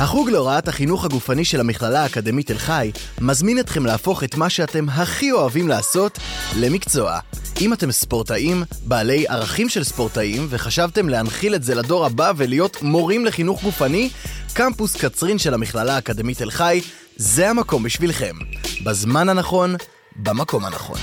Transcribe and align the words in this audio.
החוג 0.00 0.30
להוראת 0.30 0.68
החינוך 0.68 1.04
הגופני 1.04 1.44
של 1.44 1.60
המכללה 1.60 2.02
האקדמית 2.02 2.46
תל 2.46 2.58
חי 2.58 2.90
מזמין 3.20 3.58
אתכם 3.58 3.86
להפוך 3.86 4.24
את 4.24 4.34
מה 4.34 4.50
שאתם 4.50 4.88
הכי 4.88 5.32
אוהבים 5.32 5.68
לעשות 5.68 6.18
למקצוע. 6.56 7.18
אם 7.60 7.72
אתם 7.72 7.92
ספורטאים, 7.92 8.64
בעלי 8.84 9.28
ערכים 9.28 9.68
של 9.68 9.84
ספורטאים, 9.84 10.46
וחשבתם 10.50 11.08
להנחיל 11.08 11.54
את 11.54 11.62
זה 11.62 11.74
לדור 11.74 12.06
הבא 12.06 12.32
ולהיות 12.36 12.82
מורים 12.82 13.24
לחינוך 13.24 13.62
גופני, 13.62 14.10
קמפוס 14.52 14.96
קצרין 14.96 15.38
של 15.38 15.54
המכללה 15.54 15.94
האקדמית 15.94 16.38
תל 16.38 16.50
חי 16.50 16.80
זה 17.16 17.50
המקום 17.50 17.82
בשבילכם. 17.82 18.36
בזמן 18.84 19.28
הנכון, 19.28 19.76
במקום 20.16 20.64
הנכון. 20.64 20.98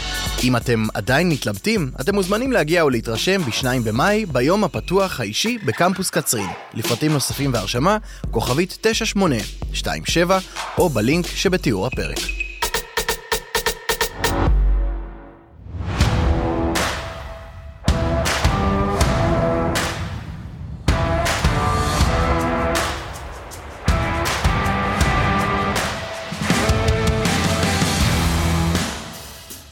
אם 0.46 0.56
אתם 0.56 0.84
עדיין 0.94 1.30
מתלבטים, 1.30 1.92
אתם 2.02 2.16
מוזמנים 2.16 2.52
להגיע 2.52 2.82
או 2.82 2.90
להתרשם 2.90 3.42
ב-2 3.42 3.66
במאי, 3.84 4.26
ביום 4.26 4.64
הפתוח 4.64 5.20
האישי 5.20 5.58
בקמפוס 5.66 6.10
קצרין. 6.10 6.50
לפרטים 6.74 7.14
נוספים 7.14 7.54
והרשמה, 7.54 7.98
כוכבית 8.32 8.78
9827, 8.82 10.40
או 10.78 10.90
בלינק 10.90 11.28
שבתיאור 11.28 11.88
הפרק. 11.88 12.18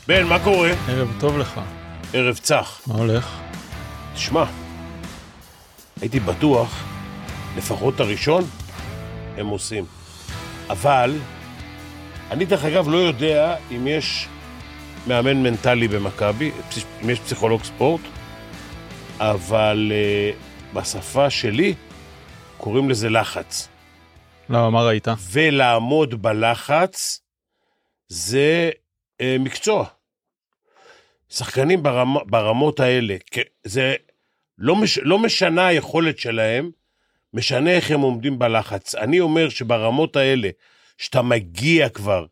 בן, 0.07 0.23
מה 0.27 0.43
קורה? 0.43 0.71
ערב 0.87 1.15
טוב 1.19 1.37
לך. 1.37 1.61
ערב 2.13 2.37
צח. 2.37 2.81
מה 2.87 2.95
הולך? 2.95 3.39
תשמע, 4.13 4.45
הייתי 6.01 6.19
בטוח, 6.19 6.83
לפחות 7.57 7.99
הראשון, 7.99 8.43
הם 9.37 9.47
עושים. 9.47 9.85
אבל, 10.69 11.17
אני 12.31 12.45
דרך 12.45 12.65
אגב 12.65 12.87
לא 12.87 12.97
יודע 12.97 13.55
אם 13.71 13.87
יש 13.87 14.27
מאמן 15.07 15.43
מנטלי 15.43 15.87
במכבי, 15.87 16.51
אם 17.03 17.09
יש 17.09 17.19
פסיכולוג 17.19 17.63
ספורט, 17.63 18.01
אבל 19.19 19.91
uh, 19.91 20.75
בשפה 20.75 21.29
שלי 21.29 21.73
קוראים 22.57 22.89
לזה 22.89 23.09
לחץ. 23.09 23.67
למה, 24.49 24.69
מה 24.69 24.81
ראית? 24.81 25.07
ולעמוד 25.31 26.21
בלחץ 26.21 27.21
זה 28.07 28.71
מקצוע. 29.39 29.85
שחקנים 31.29 31.83
ברמ, 31.83 32.15
ברמות 32.25 32.79
האלה, 32.79 33.15
זה 33.63 33.95
לא, 34.57 34.75
מש, 34.75 34.97
לא 34.97 35.19
משנה 35.19 35.67
היכולת 35.67 36.19
שלהם, 36.19 36.71
משנה 37.33 37.71
איך 37.71 37.91
הם 37.91 37.99
עומדים 37.99 38.39
בלחץ. 38.39 38.95
אני 38.95 39.19
אומר 39.19 39.49
שברמות 39.49 40.15
האלה, 40.15 40.49
שאתה 40.97 41.21
מגיע 41.21 41.89
כבר 41.89 42.25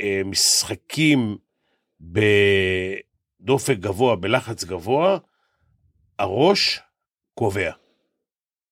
למשחקים 0.00 1.38
בדופק 2.00 3.76
גבוה, 3.76 4.16
בלחץ 4.16 4.64
גבוה, 4.64 5.18
הראש 6.18 6.80
קובע. 7.34 7.72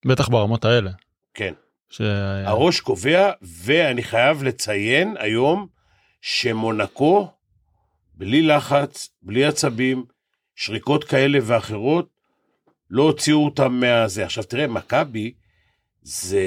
בטח 0.06 0.28
ברמות 0.28 0.64
האלה. 0.64 0.90
כן. 1.34 1.54
ש... 1.90 2.00
הראש 2.44 2.80
קובע, 2.80 3.30
ואני 3.42 4.02
חייב 4.02 4.42
לציין 4.42 5.16
היום 5.18 5.77
שמונקו, 6.20 7.28
בלי 8.14 8.42
לחץ, 8.42 9.08
בלי 9.22 9.44
עצבים, 9.44 10.04
שריקות 10.54 11.04
כאלה 11.04 11.38
ואחרות, 11.42 12.08
לא 12.90 13.02
הוציאו 13.02 13.44
אותם 13.44 13.72
מהזה. 13.72 14.24
עכשיו 14.24 14.44
תראה, 14.44 14.66
מכבי 14.66 15.34
זה 16.02 16.42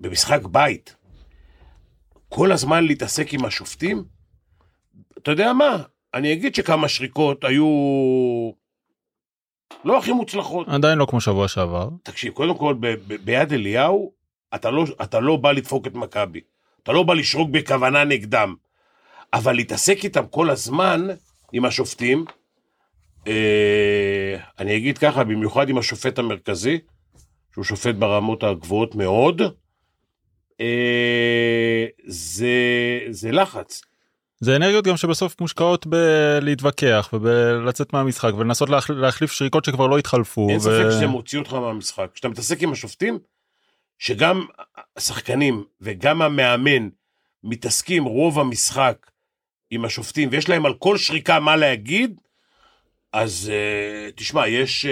במשחק 0.00 0.40
בית. 0.42 0.96
כל 2.28 2.52
הזמן 2.52 2.84
להתעסק 2.84 3.34
עם 3.34 3.44
השופטים? 3.44 4.04
אתה 5.18 5.30
יודע 5.30 5.52
מה? 5.52 5.82
אני 6.14 6.32
אגיד 6.32 6.54
שכמה 6.54 6.88
שריקות 6.88 7.44
היו 7.44 7.66
לא 9.84 9.98
הכי 9.98 10.12
מוצלחות. 10.12 10.68
עדיין 10.68 10.98
לא 10.98 11.06
כמו 11.10 11.20
שבוע 11.20 11.48
שעבר. 11.48 11.88
תקשיב, 12.02 12.32
קודם 12.32 12.58
כל, 12.58 12.74
ב- 12.80 12.86
ב- 12.86 13.24
ביד 13.24 13.52
אליהו, 13.52 14.12
אתה 14.54 14.70
לא, 14.70 14.84
אתה 15.02 15.20
לא 15.20 15.36
בא 15.36 15.52
לדפוק 15.52 15.86
את 15.86 15.94
מכבי. 15.94 16.40
אתה 16.88 16.96
לא 16.96 17.02
בא 17.02 17.14
לשרוק 17.14 17.50
בכוונה 17.50 18.04
נגדם. 18.04 18.54
אבל 19.32 19.52
להתעסק 19.52 20.04
איתם 20.04 20.26
כל 20.30 20.50
הזמן, 20.50 21.06
עם 21.52 21.64
השופטים, 21.64 22.24
אה, 23.26 24.36
אני 24.58 24.76
אגיד 24.76 24.98
ככה, 24.98 25.24
במיוחד 25.24 25.68
עם 25.68 25.78
השופט 25.78 26.18
המרכזי, 26.18 26.78
שהוא 27.52 27.64
שופט 27.64 27.94
ברמות 27.94 28.42
הגבוהות 28.42 28.94
מאוד, 28.94 29.42
אה, 30.60 31.86
זה, 32.06 32.48
זה 33.10 33.32
לחץ. 33.32 33.82
זה 34.40 34.56
אנרגיות 34.56 34.84
גם 34.84 34.96
שבסוף 34.96 35.40
מושקעות 35.40 35.86
בלהתווכח 35.86 37.10
ובלצאת 37.12 37.92
מהמשחק 37.92 38.32
ולנסות 38.38 38.68
להח... 38.68 38.90
להחליף 38.90 39.32
שריקות 39.32 39.64
שכבר 39.64 39.86
לא 39.86 39.98
התחלפו. 39.98 40.48
אין 40.50 40.56
ו... 40.56 40.60
ספק 40.60 40.90
שזה 40.90 41.06
מוציא 41.06 41.38
אותך 41.38 41.52
מהמשחק. 41.52 42.10
כשאתה 42.14 42.28
מתעסק 42.28 42.62
עם 42.62 42.72
השופטים, 42.72 43.18
שגם 43.98 44.46
השחקנים 44.96 45.64
וגם 45.80 46.22
המאמן 46.22 46.88
מתעסקים 47.44 48.04
רוב 48.04 48.38
המשחק 48.38 49.10
עם 49.70 49.84
השופטים, 49.84 50.28
ויש 50.32 50.48
להם 50.48 50.66
על 50.66 50.74
כל 50.74 50.96
שריקה 50.96 51.40
מה 51.40 51.56
להגיד, 51.56 52.20
אז 53.12 53.52
uh, 53.52 54.12
תשמע, 54.16 54.48
יש, 54.48 54.84
uh, 54.84 54.88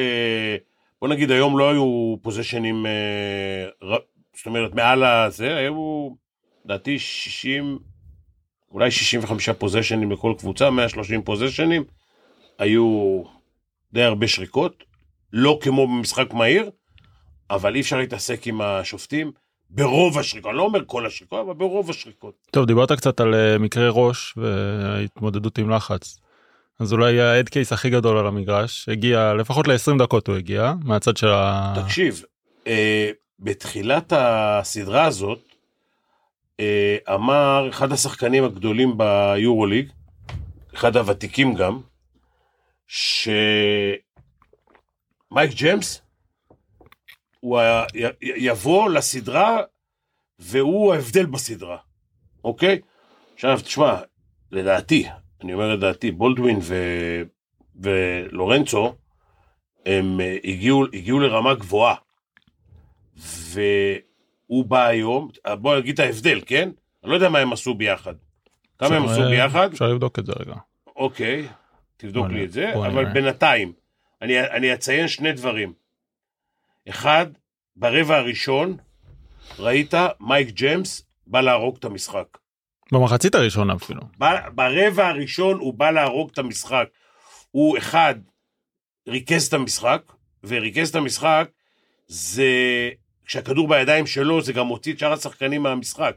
בוא 1.00 1.08
נגיד 1.08 1.30
היום 1.30 1.58
לא 1.58 1.70
היו 1.70 2.16
פוזיישנים, 2.22 2.86
uh, 2.86 3.86
זאת 4.36 4.46
אומרת 4.46 4.74
מעל 4.74 5.04
הזה, 5.04 5.56
היו 5.56 6.10
לדעתי 6.64 6.98
60, 6.98 7.78
אולי 8.70 8.90
65 8.90 9.48
פוזיישנים 9.48 10.12
לכל 10.12 10.34
קבוצה, 10.38 10.70
130 10.70 11.22
פוזיישנים, 11.22 11.84
היו 12.58 13.22
די 13.92 14.02
הרבה 14.02 14.28
שריקות, 14.28 14.84
לא 15.32 15.58
כמו 15.62 15.86
במשחק 15.86 16.32
מהיר, 16.32 16.70
אבל 17.50 17.74
אי 17.74 17.80
אפשר 17.80 17.98
להתעסק 17.98 18.46
עם 18.46 18.60
השופטים. 18.60 19.32
ברוב 19.70 20.18
השריקות, 20.18 20.50
אני 20.50 20.58
לא 20.58 20.62
אומר 20.62 20.80
כל 20.86 21.06
השריקות, 21.06 21.40
אבל 21.46 21.54
ברוב 21.54 21.90
השריקות. 21.90 22.34
טוב, 22.50 22.66
דיברת 22.66 22.92
קצת 22.92 23.20
על 23.20 23.34
uh, 23.34 23.58
מקרה 23.58 23.90
ראש 23.90 24.34
וההתמודדות 24.36 25.58
עם 25.58 25.70
לחץ. 25.70 26.18
אז 26.78 26.92
אולי 26.92 27.20
ההד 27.20 27.48
קייס 27.48 27.72
הכי 27.72 27.90
גדול 27.90 28.18
על 28.18 28.26
המגרש, 28.26 28.88
הגיע, 28.88 29.34
לפחות 29.34 29.68
ל-20 29.68 29.98
דקות 29.98 30.28
הוא 30.28 30.36
הגיע, 30.36 30.72
מהצד 30.84 31.16
של 31.16 31.28
ה... 31.28 31.74
תקשיב, 31.84 32.24
אה, 32.66 33.10
בתחילת 33.40 34.12
הסדרה 34.16 35.04
הזאת, 35.04 35.38
אה, 36.60 36.96
אמר 37.14 37.68
אחד 37.68 37.92
השחקנים 37.92 38.44
הגדולים 38.44 38.98
ביורוליג, 38.98 39.88
אחד 40.74 40.96
הוותיקים 40.96 41.54
גם, 41.54 41.80
שמייק 42.86 44.00
ג'יימס, 45.50 46.02
הוא 47.46 47.60
יבוא 48.20 48.90
לסדרה 48.90 49.58
והוא 50.38 50.94
ההבדל 50.94 51.26
בסדרה, 51.26 51.76
אוקיי? 52.44 52.80
עכשיו, 53.34 53.60
תשמע, 53.60 53.96
לדעתי, 54.52 55.06
אני 55.42 55.54
אומר 55.54 55.74
לדעתי, 55.74 56.10
בולדווין 56.10 56.58
ו... 56.62 56.74
ולורנצו, 57.80 58.94
הם 59.86 60.20
אה, 60.20 60.36
הגיעו, 60.44 60.84
הגיעו 60.92 61.20
לרמה 61.20 61.54
גבוהה. 61.54 61.94
והוא 63.16 64.64
בא 64.64 64.86
היום, 64.86 65.28
בוא 65.60 65.76
נגיד 65.76 65.94
את 65.94 66.06
ההבדל, 66.06 66.40
כן? 66.46 66.70
אני 67.02 67.10
לא 67.10 67.14
יודע 67.14 67.28
מה 67.28 67.38
הם 67.38 67.52
עשו 67.52 67.74
ביחד. 67.74 68.14
כמה 68.78 68.96
הם 68.96 69.04
עשו 69.04 69.22
ביחד? 69.30 69.72
אפשר 69.72 69.88
לבדוק 69.88 70.18
את 70.18 70.26
זה 70.26 70.32
רגע. 70.40 70.54
אוקיי, 70.96 71.48
תבדוק 71.96 72.26
לי 72.26 72.44
את 72.44 72.52
זה, 72.52 72.74
אבל 72.74 73.04
בינתיים, 73.04 73.72
אני, 74.22 74.40
אני 74.40 74.74
אציין 74.74 75.08
שני 75.08 75.32
דברים. 75.32 75.85
אחד, 76.88 77.26
ברבע 77.76 78.16
הראשון, 78.16 78.76
ראית 79.58 79.94
מייק 80.20 80.48
ג'יימס 80.48 81.02
בא 81.26 81.40
להרוג 81.40 81.76
את 81.78 81.84
המשחק. 81.84 82.26
במחצית 82.92 83.34
הראשונה 83.34 83.74
אפילו. 83.74 84.00
ברבע 84.54 85.08
הראשון 85.08 85.58
הוא 85.58 85.74
בא 85.74 85.90
להרוג 85.90 86.30
את 86.32 86.38
המשחק. 86.38 86.88
הוא 87.50 87.78
אחד, 87.78 88.14
ריכז 89.08 89.46
את 89.46 89.52
המשחק, 89.52 90.02
וריכז 90.44 90.88
את 90.88 90.94
המשחק 90.94 91.48
זה, 92.06 92.50
כשהכדור 93.26 93.68
בידיים 93.68 94.06
שלו 94.06 94.42
זה 94.42 94.52
גם 94.52 94.66
מוציא 94.66 94.92
את 94.92 94.98
שאר 94.98 95.12
השחקנים 95.12 95.62
מהמשחק. 95.62 96.16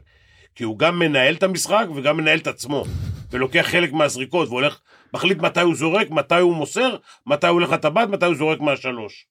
כי 0.54 0.64
הוא 0.64 0.78
גם 0.78 0.98
מנהל 0.98 1.34
את 1.34 1.42
המשחק 1.42 1.86
וגם 1.96 2.16
מנהל 2.16 2.38
את 2.38 2.46
עצמו. 2.46 2.84
ולוקח 3.30 3.66
חלק 3.70 3.92
מהזריקות, 3.92 4.48
והולך, 4.48 4.80
מחליט 5.14 5.38
מתי 5.38 5.60
הוא 5.60 5.74
זורק, 5.74 6.10
מתי 6.10 6.34
הוא 6.34 6.54
מוסר, 6.54 6.96
מתי 7.26 7.46
הוא 7.46 7.54
הולך 7.54 7.70
לטבעת, 7.70 8.08
מתי 8.08 8.26
הוא 8.26 8.34
זורק 8.34 8.60
מהשלוש. 8.60 9.26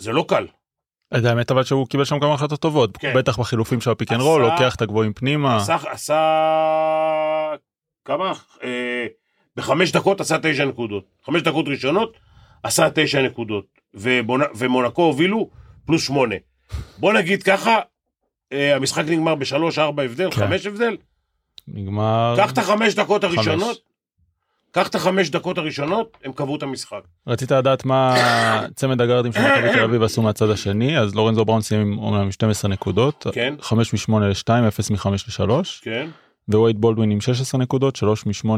זה 0.00 0.12
לא 0.12 0.24
קל. 0.28 0.46
האמת 1.12 1.50
אבל 1.50 1.64
שהוא 1.64 1.86
קיבל 1.86 2.04
שם 2.04 2.20
כמה 2.20 2.34
החלטות 2.34 2.60
טובות, 2.60 2.96
כן. 2.96 3.12
בטח 3.16 3.40
בחילופים 3.40 3.80
של 3.80 3.90
ה 3.90 3.94
pick 3.94 4.12
and 4.12 4.20
roll, 4.20 4.42
לוקח 4.42 4.74
את 4.74 4.82
הגבוהים 4.82 5.12
פנימה. 5.12 5.56
עשה, 5.56 5.76
עשה 5.90 7.54
כמה? 8.04 8.32
אה, 8.62 9.06
בחמש 9.56 9.92
דקות 9.92 10.20
עשה 10.20 10.36
תשע 10.42 10.64
נקודות. 10.64 11.04
חמש 11.26 11.42
דקות 11.42 11.68
ראשונות 11.68 12.16
עשה 12.62 12.88
תשע 12.94 13.22
נקודות. 13.22 13.64
ובונ... 13.94 14.40
ומונקו 14.54 15.02
הובילו 15.02 15.50
פלוס 15.86 16.06
שמונה. 16.06 16.34
בוא 16.98 17.12
נגיד 17.12 17.42
ככה, 17.42 17.78
אה, 18.52 18.76
המשחק 18.76 19.04
נגמר 19.06 19.34
בשלוש, 19.34 19.78
ארבע 19.78 20.02
הבדל, 20.02 20.30
כן. 20.30 20.36
חמש 20.36 20.66
הבדל. 20.66 20.96
נגמר... 21.68 22.34
קח 22.36 22.52
את 22.52 22.58
החמש 22.58 22.94
דקות 22.94 23.24
חמש. 23.24 23.80
קח 24.72 24.88
את 24.88 24.94
החמש 24.94 25.30
דקות 25.30 25.58
הראשונות, 25.58 26.16
הם 26.24 26.32
קבעו 26.32 26.56
את 26.56 26.62
המשחק. 26.62 27.00
רצית 27.26 27.52
לדעת 27.52 27.84
מה 27.84 28.14
צמד 28.76 29.00
הגארדים 29.00 29.32
של 29.32 29.40
מכבי 29.40 29.72
תל 29.72 29.84
אביב 29.84 30.02
עשו 30.02 30.22
מהצד 30.22 30.50
השני, 30.50 30.98
אז 30.98 31.14
לורנזו 31.14 31.44
בראון 31.44 31.62
סיים 31.62 31.98
אומנם 31.98 32.20
עם 32.20 32.32
12 32.32 32.70
נקודות, 32.70 33.26
כן. 33.32 33.54
5 33.60 34.08
מ-8 34.08 34.18
ל-2, 34.20 34.68
0 34.68 34.90
מ-5 34.90 35.08
ל-3, 35.08 35.50
כן. 35.82 36.08
ווייד 36.48 36.80
בולדווין 36.80 37.10
עם 37.10 37.20
16 37.20 37.60
נקודות, 37.60 37.96
3 37.96 38.26
מ-8 38.26 38.48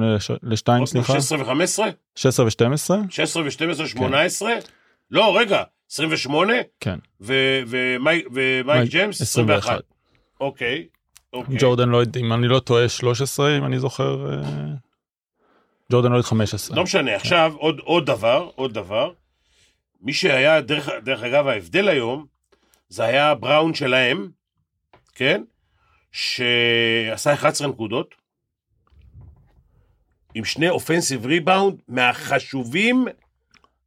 ל-2, 0.42 0.86
סליחה, 0.86 1.12
16 1.12 1.38
ו-15? 1.38 1.82
16 2.14 2.46
ו-12, 2.46 3.10
16 3.10 3.42
ו-12, 3.42 3.86
18? 3.86 4.52
לא, 5.10 5.38
רגע, 5.38 5.62
28? 5.90 6.52
כן, 6.80 6.98
ומייק 7.20 8.26
ומייק 8.32 8.66
מייק, 8.66 8.90
ג'יימס? 8.90 9.20
21. 9.22 9.58
21. 9.58 9.80
אוקיי. 10.40 10.86
אוקיי. 11.32 11.56
ג'ורדן 11.58 11.88
לויד, 11.88 12.16
אם 12.16 12.32
אני 12.32 12.48
לא 12.48 12.58
טועה, 12.58 12.88
13, 12.88 13.58
אם 13.58 13.64
אני 13.64 13.78
זוכר, 13.78 14.30
אה, 14.30 14.42
ג'ורדן 15.92 16.12
לויד 16.12 16.24
15. 16.24 16.76
לא 16.76 16.82
משנה, 16.82 17.14
עכשיו 17.14 17.52
עוד, 17.56 17.78
עוד 17.78 18.06
דבר, 18.06 18.50
עוד 18.54 18.74
דבר. 18.74 19.12
מי 20.00 20.12
שהיה, 20.12 20.60
דרך, 20.60 20.88
דרך 21.04 21.22
אגב, 21.22 21.46
ההבדל 21.46 21.88
היום, 21.88 22.26
זה 22.88 23.04
היה 23.04 23.34
בראון 23.34 23.74
שלהם, 23.74 24.30
כן? 25.14 25.42
שעשה 26.12 27.32
11 27.32 27.68
נקודות, 27.68 28.14
עם 30.34 30.44
שני 30.44 30.68
offensive 30.68 31.26
rebound 31.26 31.82
מהחשובים, 31.88 33.04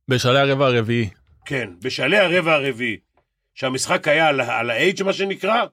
בשלהי 0.07 0.49
הרבע 0.49 0.65
הרביעי, 0.65 1.09
כן, 1.45 1.69
בשלהי 1.83 2.19
הרבע 2.19 2.53
הרביעי, 2.53 2.97
שהמשחק 3.55 4.07
היה 4.07 4.27
על, 4.27 4.41
על 4.41 4.69
ה-edge, 4.69 5.03
מה 5.03 5.13
שנקרא, 5.13 5.65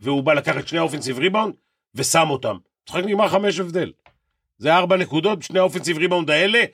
והוא 0.00 0.22
בא 0.22 0.34
לקחת 0.34 0.68
שני 0.68 0.78
ה 0.78 0.82
offensive 0.82 1.18
rebound 1.18 1.54
ושם 1.94 2.30
אותם. 2.30 2.56
המשחק 2.88 3.04
נגמר 3.04 3.28
חמש 3.28 3.60
הבדל. 3.60 3.92
זה 4.58 4.76
ארבע 4.76 4.96
נקודות, 4.96 5.42
שני 5.42 5.58
ה 5.58 5.62
offensive 5.62 5.98
rebound 5.98 6.30
האלה, 6.30 6.64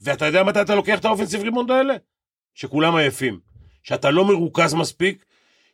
ואתה 0.00 0.26
יודע 0.26 0.42
מתי 0.42 0.60
אתה 0.60 0.74
לוקח 0.74 0.98
את 0.98 1.04
ה 1.04 1.08
offensive 1.08 1.42
rebound 1.42 1.70
האלה? 1.70 1.94
שכולם 2.54 2.96
עייפים. 2.96 3.38
שאתה 3.82 4.10
לא 4.10 4.24
מרוכז 4.24 4.74
מספיק, 4.74 5.24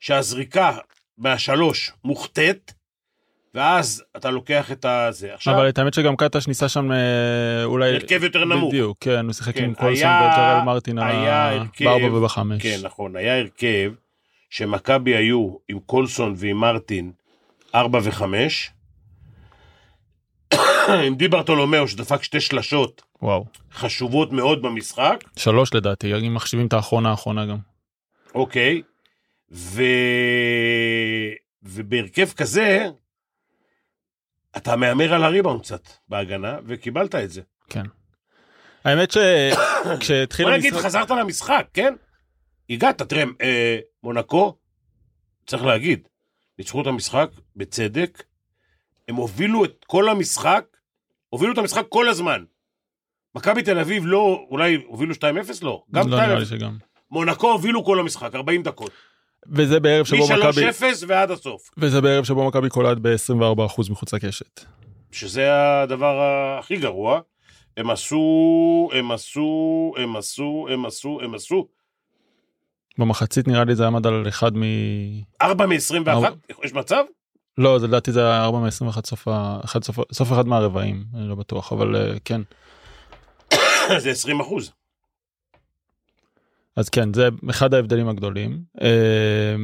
שהזריקה 0.00 0.76
מהשלוש 1.18 1.92
מוחטאת, 2.04 2.72
ואז 3.54 4.04
אתה 4.16 4.30
לוקח 4.30 4.72
את 4.72 4.84
הזה. 4.84 5.34
עכשיו, 5.34 5.54
אבל 5.54 5.68
את 5.68 5.78
האמת 5.78 5.94
שגם 5.94 6.16
קטש 6.16 6.48
ניסה 6.48 6.68
שם 6.68 6.92
אה, 6.92 7.64
אולי... 7.64 7.94
הרכב 7.94 8.24
יותר 8.24 8.44
נמוך. 8.44 8.68
בדיוק, 8.74 8.98
כן, 9.00 9.24
הוא 9.24 9.32
שיחק 9.32 9.54
כן, 9.54 9.64
עם 9.64 9.74
קולסון 9.74 10.08
וג'רל 10.08 10.62
מרטין 10.64 10.98
בארבע 11.80 12.18
ובחמש. 12.18 12.62
כן, 12.62 12.78
נכון, 12.82 13.16
היה 13.16 13.38
הרכב 13.38 13.92
שמכבי 14.50 15.16
היו 15.16 15.56
עם 15.68 15.78
קולסון 15.86 16.34
ועם 16.36 16.56
מרטין 16.56 17.12
ארבע 17.74 17.98
וחמש, 18.02 18.70
עם 21.06 21.14
די 21.14 21.28
ברטולומיאו 21.28 21.88
שדפק 21.88 22.22
שתי 22.22 22.40
שלשות 22.40 23.02
וואו. 23.22 23.44
חשובות 23.72 24.32
מאוד 24.32 24.62
במשחק, 24.62 25.24
שלוש 25.36 25.74
לדעתי, 25.74 26.14
אם 26.14 26.34
מחשיבים 26.34 26.66
את 26.66 26.72
האחרונה 26.72 27.10
האחרונה 27.10 27.46
גם. 27.46 27.58
אוקיי, 28.34 28.82
ו... 29.52 29.82
ובהרכב 31.62 32.30
כזה, 32.30 32.88
אתה 34.56 34.76
מהמר 34.76 35.14
על 35.14 35.24
הריבאונד 35.24 35.60
קצת 35.60 35.88
בהגנה, 36.08 36.56
וקיבלת 36.66 37.14
את 37.14 37.30
זה. 37.30 37.42
כן. 37.68 37.84
האמת 38.84 39.10
שכשהתחיל 39.10 40.46
בוא 40.46 40.54
נגיד, 40.54 40.72
המשחק... 40.72 40.86
חזרת 40.86 41.10
למשחק, 41.10 41.66
כן? 41.74 41.94
הגעת, 42.70 43.02
תראה, 43.02 43.24
אה, 43.40 43.78
מונקו, 44.02 44.56
צריך 45.46 45.64
להגיד, 45.64 46.08
ניצחו 46.58 46.82
את 46.82 46.86
המשחק 46.86 47.30
בצדק, 47.56 48.22
הם 49.10 49.16
הובילו 49.16 49.64
את 49.64 49.84
כל 49.86 50.08
המשחק, 50.08 50.64
הובילו 51.28 51.52
את 51.52 51.58
המשחק 51.58 51.86
כל 51.88 52.08
הזמן. 52.08 52.44
מכבי 53.34 53.62
תל 53.62 53.78
אביב 53.78 54.06
לא, 54.06 54.46
אולי 54.50 54.78
הובילו 54.86 55.14
2-0? 55.14 55.18
לא. 55.62 55.82
גם 55.92 56.08
לא 56.08 56.16
נראה 56.16 56.38
לי 56.38 56.44
2-0. 56.44 56.48
שגם. 56.48 56.76
מונקו 57.10 57.52
הובילו 57.52 57.84
כל 57.84 58.00
המשחק, 58.00 58.34
40 58.34 58.62
דקות. 58.62 58.90
וזה 59.52 59.80
בערב 59.80 60.06
שבו 60.06 60.24
מכבי... 60.24 60.66
מ-3-0 60.66 60.84
ועד 61.06 61.30
הסוף. 61.30 61.70
וזה 61.78 62.00
בערב 62.00 62.24
שבו 62.24 62.48
מכבי 62.48 62.68
קולט 62.68 62.98
ב-24% 63.02 63.90
מחוץ 63.90 64.14
לקשת. 64.14 64.60
שזה 65.12 65.48
הדבר 65.82 66.20
הכי 66.58 66.76
גרוע. 66.76 67.20
הם 67.76 67.90
עשו, 67.90 68.88
הם 68.92 69.10
עשו, 69.12 69.94
הם 69.96 70.16
עשו, 70.16 70.66
הם 70.70 70.86
עשו, 70.86 71.20
הם 71.22 71.34
עשו. 71.34 71.68
במחצית 72.98 73.48
נראה 73.48 73.64
לי 73.64 73.74
זה 73.74 73.86
עמד 73.86 74.06
על 74.06 74.28
אחד 74.28 74.56
מ... 74.56 74.62
4 75.42 75.66
מ-21, 75.66 76.08
ארבע. 76.08 76.28
יש 76.64 76.72
מצב? 76.72 77.04
לא, 77.58 77.78
זה 77.78 77.86
לדעתי 77.86 78.12
זה 78.12 78.20
היה 78.20 78.44
4 78.44 78.58
מ-21 78.58 79.06
סוף. 79.06 79.28
אחד, 79.64 79.84
סוף... 79.84 79.98
סוף 80.12 80.32
אחד 80.32 80.46
מהרבעים, 80.46 81.04
אני 81.14 81.28
לא 81.28 81.34
בטוח, 81.34 81.72
אבל 81.72 81.96
אה, 81.96 82.14
כן. 82.24 82.40
זה 84.02 84.10
20 84.10 84.40
אחוז. 84.40 84.72
אז 86.76 86.88
כן, 86.88 87.14
זה 87.14 87.28
אחד 87.50 87.74
ההבדלים 87.74 88.08
הגדולים. 88.08 88.62
אה, 88.80 89.54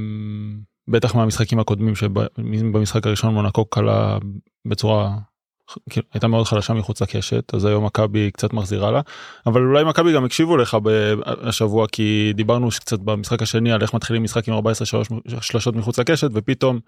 בטח 0.88 1.14
מהמשחקים 1.14 1.58
הקודמים 1.58 1.94
שבמשחק 1.96 3.06
הראשון 3.06 3.34
מונקו 3.34 3.64
קלה 3.64 4.18
בצורה 4.64 5.16
כאילו, 5.90 6.06
הייתה 6.14 6.28
מאוד 6.28 6.46
חלשה 6.46 6.74
מחוץ 6.74 7.02
לקשת 7.02 7.54
אז 7.54 7.64
היום 7.64 7.84
מכבי 7.84 8.30
קצת 8.30 8.52
מחזירה 8.52 8.90
לה 8.90 9.00
אבל 9.46 9.60
אולי 9.60 9.84
מכבי 9.84 10.12
גם 10.12 10.24
הקשיבו 10.24 10.56
לך 10.56 10.76
השבוע 11.24 11.86
כי 11.92 12.32
דיברנו 12.34 12.68
קצת 12.68 12.98
במשחק 12.98 13.42
השני 13.42 13.72
על 13.72 13.82
איך 13.82 13.94
מתחילים 13.94 14.22
משחק 14.22 14.48
עם 14.48 14.54
14 14.54 14.86
שלוש- 14.86 15.08
שלשות 15.40 15.76
מחוץ 15.76 15.98
לקשת 15.98 16.28
ופתאום. 16.32 16.80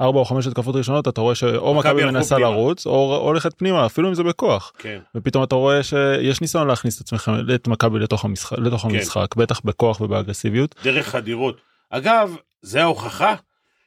ארבע 0.00 0.18
או 0.18 0.24
חמש 0.24 0.46
התקפות 0.46 0.76
ראשונות 0.76 1.08
אתה 1.08 1.20
רואה 1.20 1.34
שאו 1.34 1.74
מכבי 1.74 2.04
מנסה 2.04 2.34
פנימה. 2.34 2.50
לרוץ 2.50 2.86
או 2.86 3.16
הולכת 3.16 3.58
פנימה 3.58 3.86
אפילו 3.86 4.08
אם 4.08 4.14
זה 4.14 4.22
בכוח 4.22 4.72
כן. 4.78 4.98
ופתאום 5.14 5.44
אתה 5.44 5.54
רואה 5.54 5.82
שיש 5.82 6.40
ניסיון 6.40 6.68
להכניס 6.68 6.96
את 6.96 7.00
עצמכם 7.00 7.32
את 7.54 7.68
מכבי 7.68 7.98
לתוך 7.98 8.24
המשחק 8.24 8.58
לתוך 8.58 8.82
כן. 8.82 8.88
המשחק 8.90 9.36
בטח 9.36 9.60
בכוח 9.64 10.00
ובאגרסיביות 10.00 10.74
דרך 10.84 11.08
חדירות. 11.08 11.56
אגב, 11.90 12.36
זה 12.62 12.82
ההוכחה 12.82 13.34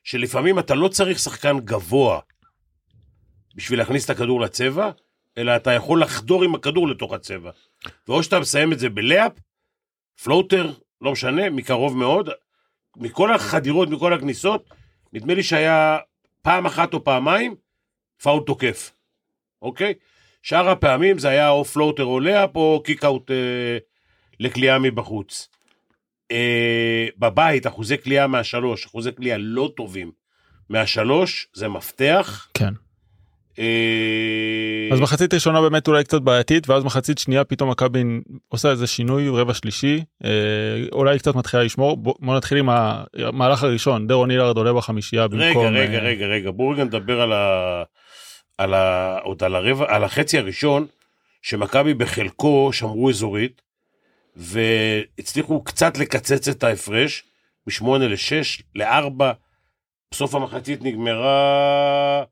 שלפעמים 0.03 0.59
אתה 0.59 0.75
לא 0.75 0.87
צריך 0.87 1.19
שחקן 1.19 1.59
גבוה 1.59 2.19
בשביל 3.55 3.79
להכניס 3.79 4.05
את 4.05 4.09
הכדור 4.09 4.41
לצבע, 4.41 4.89
אלא 5.37 5.55
אתה 5.55 5.71
יכול 5.71 6.01
לחדור 6.01 6.43
עם 6.43 6.55
הכדור 6.55 6.87
לתוך 6.87 7.13
הצבע. 7.13 7.51
ואו 8.07 8.23
שאתה 8.23 8.39
מסיים 8.39 8.73
את 8.73 8.79
זה 8.79 8.89
ב 8.89 8.95
layup, 8.95 9.31
floater, 10.23 10.71
לא 11.01 11.11
משנה, 11.11 11.49
מקרוב 11.49 11.97
מאוד, 11.97 12.29
מכל 12.97 13.33
החדירות, 13.33 13.89
מכל 13.89 14.13
הכניסות, 14.13 14.69
נדמה 15.15 15.33
לי 15.33 15.43
שהיה 15.43 15.97
פעם 16.41 16.65
אחת 16.65 16.93
או 16.93 17.03
פעמיים 17.03 17.55
פאול 18.23 18.43
תוקף, 18.45 18.91
אוקיי? 19.61 19.93
שאר 20.43 20.69
הפעמים 20.69 21.19
זה 21.19 21.29
היה 21.29 21.49
או 21.49 21.65
floater 21.65 22.03
או 22.03 22.19
layup 22.19 22.55
או 22.55 22.81
kick-out 22.85 23.31
אה, 23.31 23.77
לקליעה 24.39 24.79
מבחוץ. 24.79 25.49
אה, 26.31 27.07
בבית 27.17 27.67
אחוזי 27.67 27.97
קליעה 27.97 28.27
מהשלוש, 28.27 28.85
אחוזי 28.85 29.11
קליעה 29.11 29.37
לא 29.37 29.71
טובים 29.77 30.11
מהשלוש, 30.69 31.47
זה 31.53 31.67
מפתח. 31.67 32.49
כן 32.53 32.73
אז 34.91 34.99
מחצית 34.99 35.33
ראשונה 35.33 35.61
באמת 35.61 35.87
אולי 35.87 36.03
קצת 36.03 36.21
בעייתית 36.21 36.69
ואז 36.69 36.83
מחצית 36.83 37.17
שנייה 37.17 37.43
פתאום 37.43 37.69
מכבי 37.69 38.03
עושה 38.47 38.71
איזה 38.71 38.87
שינוי 38.87 39.29
רבע 39.29 39.53
שלישי 39.53 40.03
אה, 40.23 40.29
אולי 40.91 41.19
קצת 41.19 41.35
מתחילה 41.35 41.63
לשמור. 41.63 41.97
בוא, 41.97 42.35
נתחיל 42.35 42.57
עם 42.57 42.69
המהלך 42.69 43.63
הראשון 43.63 44.07
דרון 44.07 44.31
אילארד 44.31 44.57
עולה 44.57 44.73
בחמישייה 44.73 45.23
רגע, 45.25 45.47
במקום 45.47 45.65
רגע, 45.65 45.97
אה, 45.97 46.03
רגע, 46.03 46.25
רגע, 46.25 46.51
בואו 46.51 46.69
רגע 46.69 46.83
נדבר 46.83 47.21
על 47.21 47.33
ה... 47.33 47.83
על 48.57 48.73
ה... 48.73 49.17
עוד 49.23 49.43
על 49.43 49.55
הרבע, 49.55 49.95
על 49.95 50.03
החצי 50.03 50.37
הראשון, 50.37 50.85
שמכבי 51.41 51.93
בחלקו 51.93 52.69
שמרו 52.73 53.09
אזורית, 53.09 53.61
והצליחו 54.35 55.63
קצת 55.63 55.97
לקצץ 55.97 56.47
את 56.47 56.63
ההפרש, 56.63 57.23
מ-8 57.67 57.97
ל-6 57.99 58.63
ל-4, 58.75 59.23
בסוף 60.11 60.35
המחצית 60.35 60.81
נגמרה 60.81 62.23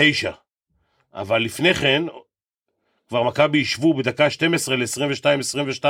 9. 0.00 0.30
אבל 1.14 1.42
לפני 1.42 1.74
כן, 1.74 2.02
כבר 3.08 3.22
מכבי 3.22 3.58
ישבו 3.58 3.94
בדקה 3.94 4.30
12 4.30 4.76
ל-22-22. 4.76 5.84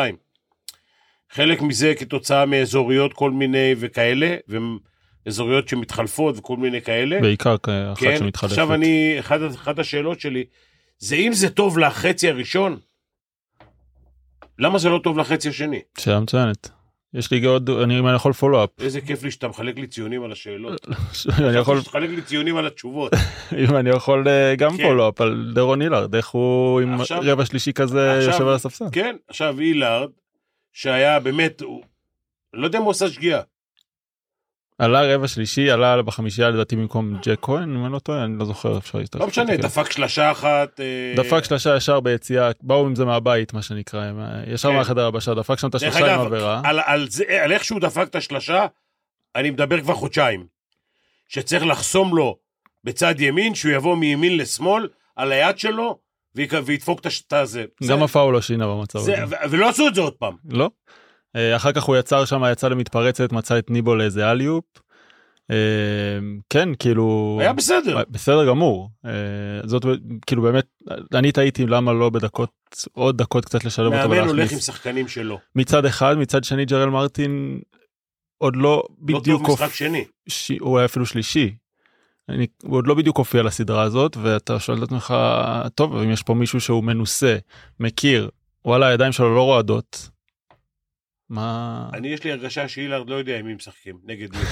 חלק 1.31 1.63
מזה 1.63 1.95
כתוצאה 1.99 2.47
מאזוריות 2.47 3.13
כל 3.13 3.31
מיני 3.31 3.75
וכאלה, 3.79 4.37
ואזוריות 5.27 5.69
שמתחלפות 5.69 6.39
וכל 6.39 6.57
מיני 6.57 6.83
כאלה. 6.83 7.21
בעיקר 7.21 7.55
אחת 7.55 7.99
כן, 7.99 8.19
שמתחלפת. 8.19 8.53
עכשיו 8.53 8.75
אני, 8.75 9.17
אחת, 9.19 9.41
אחת 9.55 9.79
השאלות 9.79 10.21
שלי, 10.21 10.45
זה 10.99 11.17
אם 11.17 11.33
זה 11.33 11.51
טוב 11.51 11.79
לחצי 11.79 12.29
הראשון, 12.29 12.79
למה 14.59 14.79
זה 14.79 14.89
לא 14.89 15.01
טוב 15.05 15.19
לחצי 15.19 15.49
השני? 15.49 15.81
שאלה 15.99 16.21
מצוינת. 16.21 16.78
יש 17.15 17.31
לי 17.31 17.45
עוד 17.45 17.71
אני 17.71 18.15
יכול 18.15 18.33
פולו-אפ 18.33 18.71
איזה 18.81 19.01
כיף 19.01 19.23
לי 19.23 19.31
שאתה 19.31 19.49
מחלק 19.49 19.79
לי 19.79 19.87
ציונים 19.87 20.23
על 20.25 20.33
השאלות. 20.33 20.87
אני 21.39 21.57
יכול 21.59 21.83
תחלק 21.83 22.11
לי 22.11 22.23
ציונים 22.23 22.57
על 22.57 22.67
התשובות. 22.67 23.13
אם 23.69 23.77
אני 23.77 23.91
יכול 23.91 24.29
אה, 24.29 24.55
גם 24.57 24.77
כן. 24.77 24.83
פולו-אפ 24.83 25.21
על 25.21 25.53
דרון 25.55 25.83
אילארד 25.83 26.15
איך 26.15 26.29
הוא 26.29 26.81
עם 26.81 27.01
עכשיו- 27.01 27.21
רבע 27.25 27.45
שלישי 27.45 27.73
כזה 27.73 28.17
עכשיו- 28.17 28.33
יושב 28.33 28.47
על 28.49 28.55
הספסל. 28.55 28.85
כן, 28.93 29.17
עכשיו 29.29 29.61
אילארד, 29.61 30.11
שהיה 30.73 31.21
באמת, 31.21 31.61
הוא, 31.61 31.83
לא 32.55 32.67
יודע 32.67 32.79
אם 32.79 32.85
הוא 32.85 32.91
עשה 32.91 33.09
שגיאה. 33.09 33.41
עלה 34.79 35.15
רבע 35.15 35.29
שלישי 35.29 35.71
עלה 35.71 36.03
בחמישייה 36.03 36.51
לדעתי 36.51 36.77
במקום 36.77 37.15
ג'ק 37.23 37.39
כהן 37.43 37.77
אם 37.77 37.85
אני 37.85 37.93
לא 37.93 37.99
טועה 37.99 38.25
אני 38.25 38.39
לא 38.39 38.45
זוכר 38.45 38.79
אפשר 38.79 38.99
לא 39.15 39.27
משנה, 39.27 39.57
דפק 39.57 39.93
שלשה 39.93 40.31
אחת. 40.31 40.81
אה, 40.81 41.15
דפק 41.17 41.45
שלושה 41.45 41.77
ישר 41.77 42.01
ביציאה 42.01 42.51
באו 42.63 42.87
עם 42.87 42.95
זה 42.95 43.05
מהבית 43.05 43.53
מה 43.53 43.63
שנקרא 43.63 44.05
אה, 44.05 44.43
ישר 44.47 44.69
כן. 44.69 44.77
מהחדר 44.77 45.07
הבשה 45.07 45.35
דפק 45.35 45.59
שם 45.59 45.69
את 45.69 45.75
השלושה 45.75 46.15
עם 46.15 46.21
עבירה. 46.21 46.61
על, 46.65 47.53
איך 47.53 47.65
שהוא 47.65 47.81
דפק 47.81 48.07
את 48.11 48.15
השלשה, 48.15 48.67
אני 49.37 49.51
מדבר 49.51 49.81
כבר 49.81 49.95
חודשיים. 49.95 50.47
שצריך 51.29 51.67
לחסום 51.67 52.17
לו 52.17 52.37
בצד 52.85 53.21
ימין, 53.21 53.55
שהוא 53.55 53.73
יבוא 53.73 53.97
מימין 53.97 54.37
לשמאל, 54.37 54.89
על 55.17 55.33
היד 55.33 55.59
שלו, 55.59 55.99
וידפוק 56.35 57.01
את 57.01 57.33
הזה. 57.33 57.65
גם 57.89 58.03
הפאול 58.03 58.35
לא 58.35 58.41
שינה 58.41 58.67
במצב 58.67 58.99
זה, 58.99 59.23
הזה. 59.23 59.37
ולא 59.51 59.69
עשו 59.69 59.89
את 59.89 59.95
זה 59.95 60.01
עוד 60.01 60.13
פעם. 60.13 60.37
לא. 60.51 60.71
אה, 61.37 61.57
אחר 61.57 61.73
כך 61.73 61.83
הוא 61.83 61.97
יצר 61.97 62.25
שם 62.25 62.43
יצא 62.53 62.69
למתפרצת 62.69 63.33
מצא 63.33 63.59
את 63.59 63.71
ניבו 63.71 63.95
לאיזה 63.95 64.31
אליופ. 64.31 64.65
אה, 65.51 65.57
כן 66.51 66.69
כאילו 66.79 67.39
היה 67.41 67.53
בסדר. 67.53 68.03
בסדר 68.11 68.47
גמור 68.49 68.91
אה, 69.07 69.11
זאת 69.65 69.85
כאילו 70.27 70.43
באמת 70.43 70.67
אני 71.15 71.33
טעיתי 71.33 71.67
למה 71.67 71.93
לא 71.93 72.11
בדקות 72.11 72.51
עוד 72.93 73.19
דקות 73.19 73.45
קצת 73.45 73.65
לשלב 73.65 73.93
אותו 73.93 74.09
מאמן 74.09 74.17
הולך 74.17 74.29
עם 74.29 74.35
ולהכניס 74.35 74.67
שחקנים 74.67 75.09
שלו. 75.09 75.39
מצד 75.57 75.85
אחד 75.85 76.19
מצד 76.19 76.45
שני 76.45 76.65
ג'רל 76.65 76.91
מרטין 76.91 77.61
עוד 78.39 78.57
לא 78.57 78.63
לא 78.63 78.83
בדיוק 79.01 79.47
טוב 79.47 79.55
משחק 79.55 79.75
שני. 79.75 80.05
ש... 80.29 80.53
הוא 80.61 80.79
היה 80.79 80.85
אפילו 80.85 81.07
שלישי. 81.07 81.55
אני, 82.29 82.47
הוא 82.63 82.77
עוד 82.77 82.87
לא 82.87 82.95
בדיוק 82.95 83.19
הופיע 83.19 83.43
לסדרה 83.43 83.83
הזאת 83.83 84.17
ואתה 84.23 84.61
שואל 84.61 84.79
את 84.79 84.83
עצמך 84.83 85.15
טוב 85.75 85.97
אם 85.97 86.11
יש 86.11 86.23
פה 86.23 86.35
מישהו 86.35 86.61
שהוא 86.61 86.85
מנוסה 86.85 87.37
מכיר 87.81 88.31
וואלה 88.65 88.87
הידיים 88.87 89.13
שלו 89.13 89.35
לא 89.35 89.43
רועדות. 89.43 90.09
מה 91.31 91.89
אני, 91.95 92.09
יש 92.09 92.25
לי 92.25 92.33
הרגשה 92.33 92.69
שאילארד 92.69 93.11
לא 93.11 93.15
יודע 93.15 93.39
עם 93.39 93.47
מי 93.47 93.55
משחקים, 93.55 93.99
נגד 94.05 94.37
מי. 94.37 94.43
לא, 94.43 94.45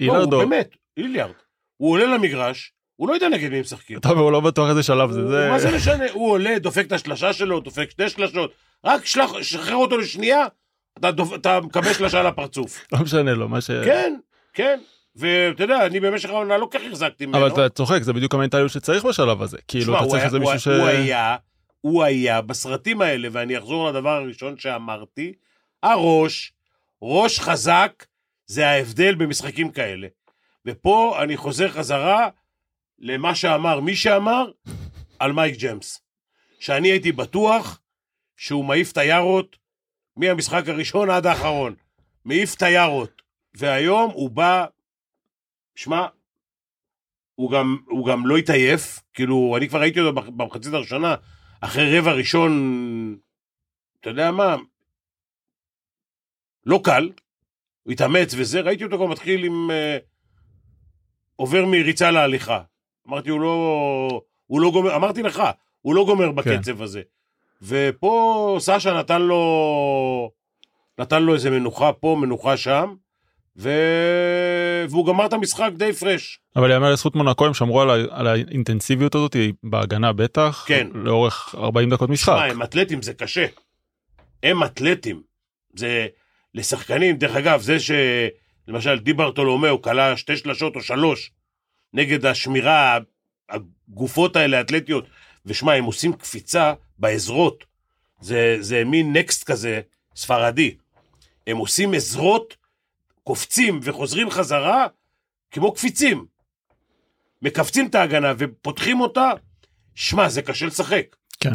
אילרד 0.00 0.32
הוא 0.32 0.42
או- 0.42 0.48
באמת, 0.48 0.76
אילארד. 0.96 1.32
הוא 1.76 1.90
עולה 1.90 2.06
למגרש, 2.06 2.72
הוא 2.96 3.08
לא 3.08 3.14
יודע 3.14 3.28
נגד 3.28 3.50
מי 3.50 3.60
משחקים. 3.60 3.98
אומר 4.04 4.20
הוא 4.20 4.32
לא 4.32 4.40
בטוח 4.40 4.70
איזה 4.70 4.82
שלב 4.82 5.10
זה 5.12 5.28
זה 5.28 5.48
מה 5.50 5.58
זה 5.58 5.76
משנה? 5.76 6.04
הוא 6.12 6.30
עולה, 6.30 6.58
דופק 6.58 6.86
את 6.86 6.92
השלשה 6.92 7.32
שלו, 7.32 7.60
דופק 7.60 7.90
שתי 7.90 8.08
שלשות, 8.08 8.52
רק 8.84 9.06
שלח, 9.06 9.42
שחרר 9.42 9.76
אותו 9.76 9.98
לשנייה, 9.98 10.46
אתה, 10.98 11.10
דופ... 11.10 11.34
אתה 11.34 11.60
מקבל 11.60 11.92
שלשה 11.92 12.22
לפרצוף. 12.22 12.84
לא 12.92 12.98
משנה 12.98 13.34
לו 13.34 13.48
מה 13.48 13.60
ש... 13.60 13.70
כן, 13.70 14.14
כן. 14.52 14.80
ואתה 15.16 15.64
יודע, 15.64 15.86
אני 15.86 16.00
במשך 16.00 16.28
העונה 16.28 16.58
לא 16.58 16.68
כך 16.70 16.80
החזקתי 16.88 17.26
ממנו. 17.26 17.38
אבל 17.38 17.52
אתה 17.52 17.68
צוחק 17.68 18.02
זה 18.02 18.12
בדיוק 18.12 18.34
המנטליות 18.34 18.70
שצריך 18.70 19.04
בשלב 19.04 19.42
הזה 19.42 19.58
כאילו 19.68 19.98
אתה 19.98 20.06
צריך 20.06 20.24
איזה 20.24 20.38
מישהו 20.38 20.58
ש... 20.58 20.68
הוא 20.68 20.86
היה, 20.86 21.36
הוא 21.80 22.04
היה 22.04 22.40
בסרטים 22.40 23.00
האלה, 23.00 23.28
ואני 23.32 23.58
אחזור 23.58 23.90
לדבר 23.90 24.10
הראשון 24.10 24.58
שאמרתי, 24.58 25.32
הראש, 25.82 26.52
ראש 27.02 27.40
חזק, 27.40 28.06
זה 28.46 28.68
ההבדל 28.68 29.14
במשחקים 29.14 29.70
כאלה. 29.70 30.08
ופה 30.66 31.18
אני 31.22 31.36
חוזר 31.36 31.68
חזרה 31.68 32.28
למה 32.98 33.34
שאמר 33.34 33.80
מי 33.80 33.96
שאמר 33.96 34.50
על 35.18 35.32
מייק 35.32 35.60
ג'מס. 35.60 36.00
שאני 36.60 36.88
הייתי 36.88 37.12
בטוח 37.12 37.80
שהוא 38.36 38.64
מעיף 38.64 38.92
את 38.92 38.96
היארות 38.96 39.56
מהמשחק 40.16 40.68
הראשון 40.68 41.10
עד 41.10 41.26
האחרון. 41.26 41.74
מעיף 42.24 42.54
את 42.54 42.62
היארות. 42.62 43.22
והיום 43.54 44.10
הוא 44.10 44.30
בא, 44.30 44.66
שמע, 45.74 46.06
הוא 47.34 47.50
גם, 47.50 47.76
הוא 47.86 48.06
גם 48.06 48.26
לא 48.26 48.36
התעייף, 48.36 49.00
כאילו, 49.14 49.54
אני 49.56 49.68
כבר 49.68 49.80
ראיתי 49.80 50.00
אותו 50.00 50.22
במחצית 50.32 50.72
הראשונה, 50.72 51.14
אחרי 51.60 51.98
רבע 51.98 52.12
ראשון, 52.12 52.52
אתה 54.00 54.10
יודע 54.10 54.30
מה, 54.30 54.56
לא 56.66 56.80
קל, 56.84 57.10
הוא 57.82 57.92
התאמץ 57.92 58.34
וזה, 58.36 58.60
ראיתי 58.60 58.84
אותו 58.84 58.96
כבר 58.96 59.06
מתחיל 59.06 59.44
עם... 59.44 59.70
אה, 59.70 59.98
עובר 61.36 61.64
מריצה 61.66 62.10
להליכה. 62.10 62.62
אמרתי, 63.08 63.30
הוא 63.30 63.40
לא... 63.40 64.20
הוא 64.46 64.60
לא 64.60 64.70
גומר, 64.70 64.96
אמרתי 64.96 65.22
לך, 65.22 65.42
הוא 65.80 65.94
לא 65.94 66.04
גומר 66.04 66.32
בקצב 66.32 66.82
הזה. 66.82 67.02
ופה 67.62 68.56
סשה 68.60 68.98
נתן 68.98 69.22
לו... 69.22 70.30
נתן 70.98 71.22
לו 71.22 71.34
איזה 71.34 71.50
מנוחה 71.50 71.92
פה, 71.92 72.16
מנוחה 72.20 72.56
שם, 72.56 72.94
ו... 73.58 73.70
והוא 74.88 75.06
גמר 75.06 75.26
את 75.26 75.32
המשחק 75.32 75.70
די 75.76 75.92
פרש. 75.92 76.40
אבל 76.56 76.70
יאמר 76.70 76.92
לזכות 76.92 77.16
מונקו 77.16 77.46
הם 77.46 77.54
שמרו 77.54 77.80
על, 77.80 77.90
ה... 77.90 77.94
על 78.10 78.26
האינטנסיביות 78.26 79.14
הזאת 79.14 79.36
בהגנה 79.62 80.12
בטח 80.12 80.64
כן. 80.68 80.86
לאורך 80.94 81.54
40 81.54 81.90
דקות 81.90 82.10
משחק. 82.10 82.32
שמע, 82.36 82.44
הם 82.44 82.62
אתלטים, 82.62 83.02
זה 83.02 83.14
קשה. 83.14 83.46
הם 84.42 84.64
אתלטים. 84.64 85.22
זה 85.74 86.06
לשחקנים, 86.54 87.16
דרך 87.16 87.36
אגב, 87.36 87.60
זה 87.60 87.76
שלמשל 87.80 88.98
דיברטולומיאו 88.98 89.82
כלה 89.82 90.16
שתי 90.16 90.36
שלשות 90.36 90.76
או 90.76 90.80
שלוש 90.80 91.30
נגד 91.94 92.26
השמירה, 92.26 92.98
הגופות 93.48 94.36
האלה, 94.36 94.58
האתלטיות, 94.58 95.04
ושמע, 95.46 95.72
הם 95.72 95.84
עושים 95.84 96.12
קפיצה 96.12 96.74
בעזרות. 96.98 97.64
זה, 98.20 98.56
זה 98.60 98.84
מין 98.84 99.16
נקסט 99.16 99.44
כזה, 99.44 99.80
ספרדי. 100.16 100.76
הם 101.46 101.56
עושים 101.56 101.94
עזרות, 101.94 102.56
קופצים 103.28 103.80
וחוזרים 103.82 104.30
חזרה 104.30 104.86
כמו 105.50 105.72
קפיצים. 105.72 106.26
מכווצים 107.42 107.86
את 107.86 107.94
ההגנה 107.94 108.32
ופותחים 108.38 109.00
אותה, 109.00 109.30
שמע, 109.94 110.28
זה 110.28 110.42
קשה 110.42 110.66
לשחק. 110.66 111.16
כן. 111.40 111.52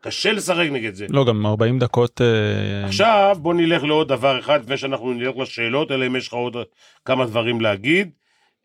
קשה 0.00 0.32
לשחק 0.32 0.66
נגד 0.72 0.94
זה. 0.94 1.06
לא 1.10 1.24
גם 1.24 1.46
40 1.46 1.78
דקות 1.78 2.20
אה, 2.20 2.86
עכשיו 2.86 3.36
בוא 3.40 3.54
נלך 3.54 3.82
לעוד 3.82 4.08
דבר 4.08 4.40
אחד 4.40 4.62
לפני 4.62 4.76
שאנחנו 4.76 5.12
נלך 5.12 5.36
לשאלות, 5.36 5.90
אלא 5.90 6.06
אם 6.06 6.16
יש 6.16 6.28
לך 6.28 6.34
עוד 6.34 6.56
כמה 7.04 7.26
דברים 7.26 7.60
להגיד. 7.60 8.10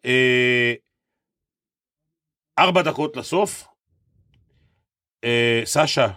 אה, 0.06 0.74
ארבע 2.60 2.82
דקות 2.82 3.18
לסוף, 3.18 3.68
אה, 5.24 5.62
סשה 5.66 6.08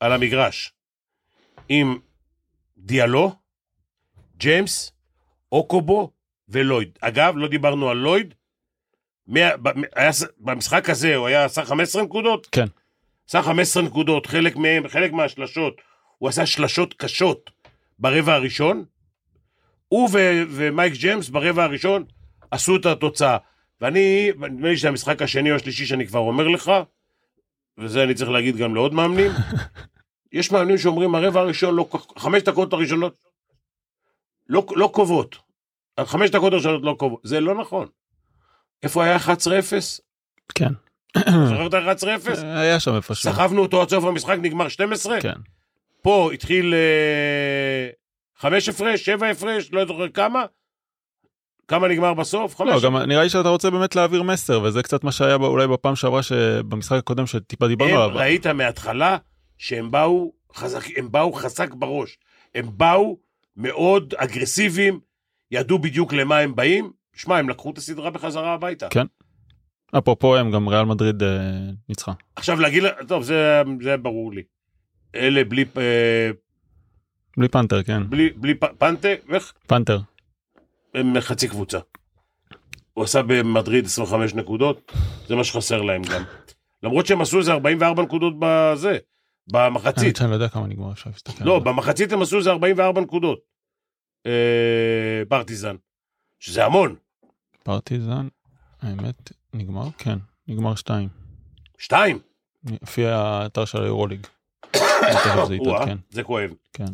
על 0.00 0.12
המגרש 0.12 0.72
עם 1.68 1.98
דיאלו, 2.76 3.32
ג'יימס, 4.36 4.95
אוקובו 5.52 6.10
ולויד. 6.48 6.98
אגב, 7.00 7.34
לא 7.36 7.48
דיברנו 7.48 7.90
על 7.90 7.96
לויד, 7.96 8.34
ב- 9.32 9.68
היה, 9.94 10.10
במשחק 10.38 10.90
הזה 10.90 11.16
הוא 11.16 11.26
היה 11.26 11.44
עשה 11.44 11.64
15 11.64 12.02
נקודות? 12.02 12.46
כן. 12.52 12.66
עשה 13.28 13.42
15 13.42 13.82
נקודות, 13.82 14.26
חלק 14.26 14.56
מהם, 14.56 14.88
חלק 14.88 15.12
מהשלשות, 15.12 15.80
הוא 16.18 16.28
עשה 16.28 16.46
שלשות 16.46 16.94
קשות 16.94 17.50
ברבע 17.98 18.34
הראשון. 18.34 18.84
הוא 19.88 20.08
ו- 20.12 20.42
ומייק 20.50 20.92
ג'יימס 20.92 21.28
ברבע 21.28 21.64
הראשון 21.64 22.04
עשו 22.50 22.76
את 22.76 22.86
התוצאה. 22.86 23.36
ואני, 23.80 24.30
נדמה 24.38 24.68
לי 24.68 24.76
שזה 24.76 24.88
המשחק 24.88 25.22
השני 25.22 25.50
או 25.50 25.56
השלישי 25.56 25.86
שאני 25.86 26.06
כבר 26.06 26.20
אומר 26.20 26.48
לך, 26.48 26.72
וזה 27.78 28.02
אני 28.02 28.14
צריך 28.14 28.30
להגיד 28.30 28.56
גם 28.56 28.74
לעוד 28.74 28.94
מאמנים, 28.94 29.30
יש 30.32 30.52
מאמנים 30.52 30.78
שאומרים 30.78 31.14
הרבע 31.14 31.40
הראשון, 31.40 31.74
לא, 31.74 31.88
חמש 32.18 32.42
דקות 32.42 32.72
הראשונות 32.72 33.18
לא, 34.48 34.66
לא 34.76 34.90
קובעות. 34.92 35.36
החמש 35.98 36.30
דקות 36.30 36.52
הראשונות 36.52 36.82
לא 36.82 36.96
קובעות. 36.98 37.20
זה 37.24 37.40
לא 37.40 37.54
נכון. 37.54 37.86
איפה 38.82 39.04
היה 39.04 39.16
11-0? 39.16 39.20
כן. 40.54 40.72
זוכר 41.48 41.66
את 41.66 41.74
ה-11-0? 41.74 42.44
היה 42.44 42.80
שם 42.80 42.94
איפשהו. 42.94 43.32
סחבנו 43.32 43.62
אותו 43.62 43.82
עד 43.82 43.88
סוף 43.88 44.04
המשחק, 44.04 44.36
נגמר 44.42 44.68
12? 44.68 45.20
כן. 45.20 45.32
פה 46.02 46.30
התחיל 46.32 46.74
אה, 46.74 47.88
חמש 48.38 48.68
הפרש, 48.68 49.04
שבע 49.04 49.28
הפרש, 49.28 49.72
לא 49.72 49.86
זוכר 49.86 50.08
כמה. 50.08 50.44
כמה 51.68 51.88
נגמר 51.88 52.14
בסוף? 52.14 52.60
לא, 52.60 52.72
חמש. 52.72 52.84
גם 52.84 52.96
נראה 52.96 53.22
לי 53.22 53.28
שאתה 53.28 53.48
רוצה 53.48 53.70
באמת 53.70 53.96
להעביר 53.96 54.22
מסר 54.22 54.62
וזה 54.62 54.82
קצת 54.82 55.04
מה 55.04 55.12
שהיה 55.12 55.34
אולי 55.34 55.66
בפעם 55.66 55.96
שעברה 55.96 56.22
שבמשחק 56.22 56.98
הקודם 56.98 57.26
שטיפה 57.26 57.68
דיברנו 57.68 58.02
עליו. 58.02 58.16
ראית 58.16 58.46
מההתחלה 58.46 59.16
שהם 59.58 59.90
באו 59.90 60.32
חזק, 60.54 60.84
הם 60.96 61.12
באו 61.12 61.32
חזק 61.32 61.74
בראש. 61.74 62.18
הם 62.54 62.66
באו 62.70 63.18
מאוד 63.56 64.14
אגרסיביים, 64.16 65.00
ידעו 65.50 65.78
בדיוק 65.78 66.12
למה 66.12 66.38
הם 66.38 66.54
באים. 66.54 66.90
שמע, 67.14 67.38
הם 67.38 67.48
לקחו 67.48 67.70
את 67.70 67.78
הסדרה 67.78 68.10
בחזרה 68.10 68.54
הביתה. 68.54 68.88
כן. 68.88 69.06
אפרופו 69.98 70.36
הם 70.36 70.50
גם 70.50 70.68
ריאל 70.68 70.84
מדריד 70.84 71.22
אה, 71.22 71.28
ניצחה. 71.88 72.12
עכשיו 72.36 72.60
להגיד, 72.60 72.82
לה- 72.82 73.04
טוב, 73.08 73.22
זה, 73.22 73.62
זה 73.82 73.96
ברור 73.96 74.32
לי. 74.32 74.42
אלה 75.14 75.44
בלי, 75.44 75.64
אה, 75.78 76.30
בלי 77.36 77.48
פנתר 77.48 77.82
כן. 77.82 78.10
בלי, 78.10 78.30
בלי 78.36 78.54
פ- 78.54 78.64
פנטה, 78.78 79.08
ואיך? 79.28 79.52
פנתר. 79.66 79.98
הם 80.94 81.20
חצי 81.20 81.48
קבוצה. 81.48 81.78
הוא 82.94 83.04
עשה 83.04 83.22
במדריד 83.22 83.84
25 83.84 84.34
נקודות, 84.34 84.92
זה 85.28 85.34
מה 85.36 85.44
שחסר 85.44 85.82
להם 85.82 86.02
גם. 86.02 86.22
למרות 86.82 87.06
שהם 87.06 87.20
עשו 87.20 87.38
איזה 87.38 87.52
44 87.52 88.02
נקודות 88.02 88.34
בזה, 88.38 88.98
במחצית. 89.48 90.16
שאני 90.16 90.30
לא 90.30 90.34
יודע 90.34 90.48
כמה 90.48 90.66
נגמר 90.66 90.92
אפשר 90.92 91.10
להסתכל. 91.10 91.44
לא. 91.44 91.58
במחצית 91.58 92.12
הם 92.12 92.22
עשו 92.22 92.38
איזה 92.38 92.50
44 92.50 93.00
נקודות. 93.00 93.38
אה, 94.26 95.22
פרטיזן. 95.28 95.76
שזה 96.40 96.64
המון. 96.64 96.96
פרטיזן. 97.62 98.28
האמת 98.82 99.32
נגמר 99.54 99.88
כן 99.98 100.18
נגמר 100.48 100.74
שתיים. 100.74 101.08
שתיים. 101.78 102.18
לפי 102.82 103.06
האתר 103.06 103.64
של 103.64 103.82
היורוליג. 103.82 104.26
זה 106.10 106.22
כואב. 106.22 106.50
כן. 106.72 106.84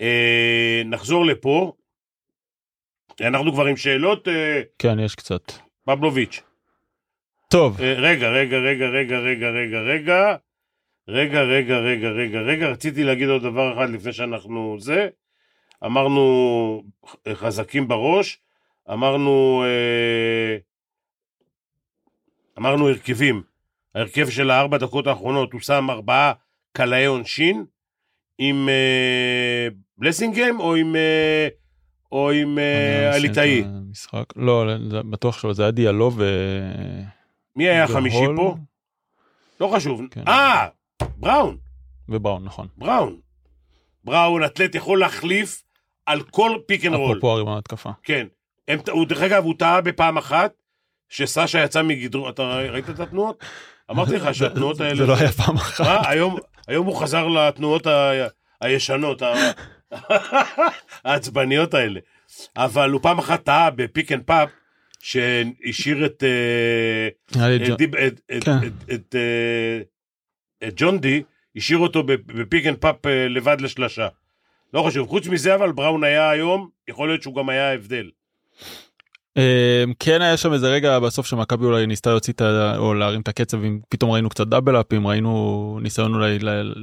אה, 0.00 0.82
נחזור 0.84 1.26
לפה. 1.26 1.72
אנחנו 3.20 3.52
כבר 3.52 3.66
עם 3.66 3.76
שאלות, 3.76 4.28
אה, 4.28 4.62
כן, 4.78 4.98
יש 4.98 5.14
קצת. 5.14 5.52
פבלוביץ'. 5.84 6.42
טוב, 7.50 7.80
רגע, 7.80 8.28
רגע, 8.28 8.56
רגע, 8.56 8.86
רגע, 8.86 9.18
רגע, 9.18 9.48
רגע, 9.50 9.78
רגע. 9.78 10.36
רגע, 11.08 11.42
רגע, 11.42 11.78
רגע, 11.78 12.08
רגע, 12.08 12.38
רגע, 12.40 12.66
רציתי 12.66 13.04
להגיד 13.04 13.28
עוד 13.28 13.42
דבר 13.42 13.74
אחד 13.74 13.90
לפני 13.90 14.12
שאנחנו 14.12 14.76
זה. 14.80 15.08
אמרנו 15.84 16.82
חזקים 17.32 17.88
בראש, 17.88 18.38
אמרנו, 18.92 19.64
אה, 19.66 20.56
אמרנו 22.58 22.88
הרכבים. 22.88 23.42
ההרכב 23.94 24.28
של 24.28 24.50
הארבע 24.50 24.78
דקות 24.78 25.06
האחרונות, 25.06 25.52
הוא 25.52 25.60
שם 25.60 25.86
ארבעה 25.90 26.32
קלעי 26.72 27.04
עונשין 27.04 27.64
עם 28.38 28.68
אה, 28.68 29.68
בלוסומגיים 29.98 30.60
או 30.60 30.74
עם, 30.74 30.96
אה, 30.96 31.48
או 32.12 32.30
עם 32.30 32.58
אה, 32.58 33.14
הליטאי. 33.14 33.64
המשחק. 33.66 34.24
לא, 34.36 34.64
בטוח 35.10 35.38
שלא, 35.38 35.52
זה 35.52 35.62
היה 35.62 35.70
דיאלו 35.70 36.12
ו... 36.16 36.24
מי 37.56 37.68
היה 37.68 37.84
החמישי 37.84 38.16
והול 38.16 38.36
פה? 38.36 38.56
לא 39.60 39.70
חשוב. 39.74 40.02
כן. 40.10 40.22
אה, 40.28 40.68
בראון. 41.18 41.56
ובראון, 42.08 42.44
נכון. 42.44 42.68
בראון. 42.76 43.20
בראון, 44.04 44.44
אתלט 44.44 44.74
יכול 44.74 45.00
להחליף 45.00 45.62
על 46.06 46.22
כל 46.22 46.58
pick 46.66 46.84
and 46.84 46.94
roll. 46.94 47.10
אפרופו 47.10 47.32
הריבאונד 47.32 47.58
התקפה. 47.58 47.90
כן. 48.02 48.26
הם, 48.68 48.78
הוא, 48.90 49.06
דרך 49.06 49.22
אגב, 49.22 49.44
הוא 49.44 49.54
טעה 49.58 49.80
בפעם 49.80 50.18
אחת, 50.18 50.52
שסשה 51.08 51.64
יצא 51.64 51.82
מגדרו, 51.82 52.28
אתה 52.28 52.42
ראית 52.42 52.90
את 52.90 53.00
התנועות? 53.00 53.44
אמרתי 53.90 54.16
לך 54.16 54.34
שהתנועות 54.34 54.80
האלה... 54.80 54.96
זה 54.96 55.06
לא 55.06 55.16
היה 55.16 55.32
פעם 55.32 55.56
אחת. 55.56 55.80
מה? 55.80 56.08
היום, 56.08 56.36
היום 56.68 56.86
הוא 56.86 57.00
חזר 57.00 57.28
לתנועות 57.28 57.86
ה... 57.86 58.12
הישנות, 58.60 59.22
ה... 59.22 59.34
העצבניות 61.04 61.74
האלה. 61.74 62.00
אבל 62.56 62.90
הוא 62.90 63.00
פעם 63.02 63.18
אחת 63.18 63.44
טעה 63.44 63.70
ב 63.70 63.78
pick 63.78 64.12
and 64.12 64.22
pop, 64.22 64.48
שהשאיר 65.00 66.06
את... 66.06 66.24
אה, 66.24 67.08
אה, 67.42 67.56
את 68.94 69.14
ג'ון 70.76 70.98
די, 71.00 71.22
השאיר 71.56 71.78
אותו 71.78 72.02
בפ- 72.02 72.32
ב 72.34 72.40
pick 72.40 72.66
and 72.66 72.76
pop 72.76 73.06
אה, 73.06 73.28
לבד 73.28 73.60
לשלושה. 73.60 74.08
לא 74.74 74.82
חשוב, 74.86 75.08
חוץ 75.08 75.26
מזה 75.26 75.54
אבל 75.54 75.72
בראון 75.72 76.04
היה 76.04 76.30
היום, 76.30 76.68
יכול 76.88 77.08
להיות 77.08 77.22
שהוא 77.22 77.34
גם 77.34 77.48
היה 77.48 77.70
ההבדל. 77.70 78.10
אמ, 79.36 79.92
כן 79.98 80.22
היה 80.22 80.36
שם 80.36 80.52
איזה 80.52 80.68
רגע 80.68 80.98
בסוף 80.98 81.26
שמכבי 81.26 81.64
אולי 81.64 81.86
ניסתה 81.86 82.10
להוציא 82.10 82.32
את 82.32 82.40
ה... 82.40 82.74
או 82.76 82.94
להרים 82.94 83.20
את 83.20 83.28
הקצב 83.28 83.64
אם 83.64 83.80
פתאום 83.88 84.10
ראינו 84.10 84.28
קצת 84.28 84.46
דאבל 84.46 84.80
אפים 84.80 85.06
ראינו 85.06 85.78
ניסיון 85.82 86.14
אולי 86.14 86.38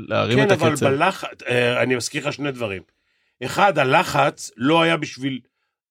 להרים 0.08 0.38
כן, 0.40 0.48
את 0.48 0.52
אבל 0.52 0.70
הקצב. 0.72 0.88
בלחץ, 0.88 1.44
אה, 1.48 1.82
אני 1.84 1.96
מזכיר 1.96 2.28
לך 2.28 2.34
שני 2.34 2.52
דברים. 2.52 2.82
אחד, 3.46 3.78
הלחץ 3.80 4.52
לא 4.58 4.82
היה 4.82 4.98
בשביל, 4.98 5.40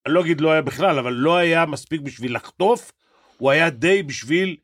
אני 0.07 0.15
לא 0.15 0.21
אגיד 0.21 0.41
לא 0.41 0.53
היה 0.53 0.63
בכלל, 0.63 0.99
אבל 0.99 1.13
לא 1.13 1.37
היה 1.37 1.67
מספיק 1.67 2.01
בשביל 2.01 2.35
לחטוף, 2.37 2.93
הוא 3.39 3.51
היה 3.51 3.71
די 3.71 4.03
בשביל 4.03 4.57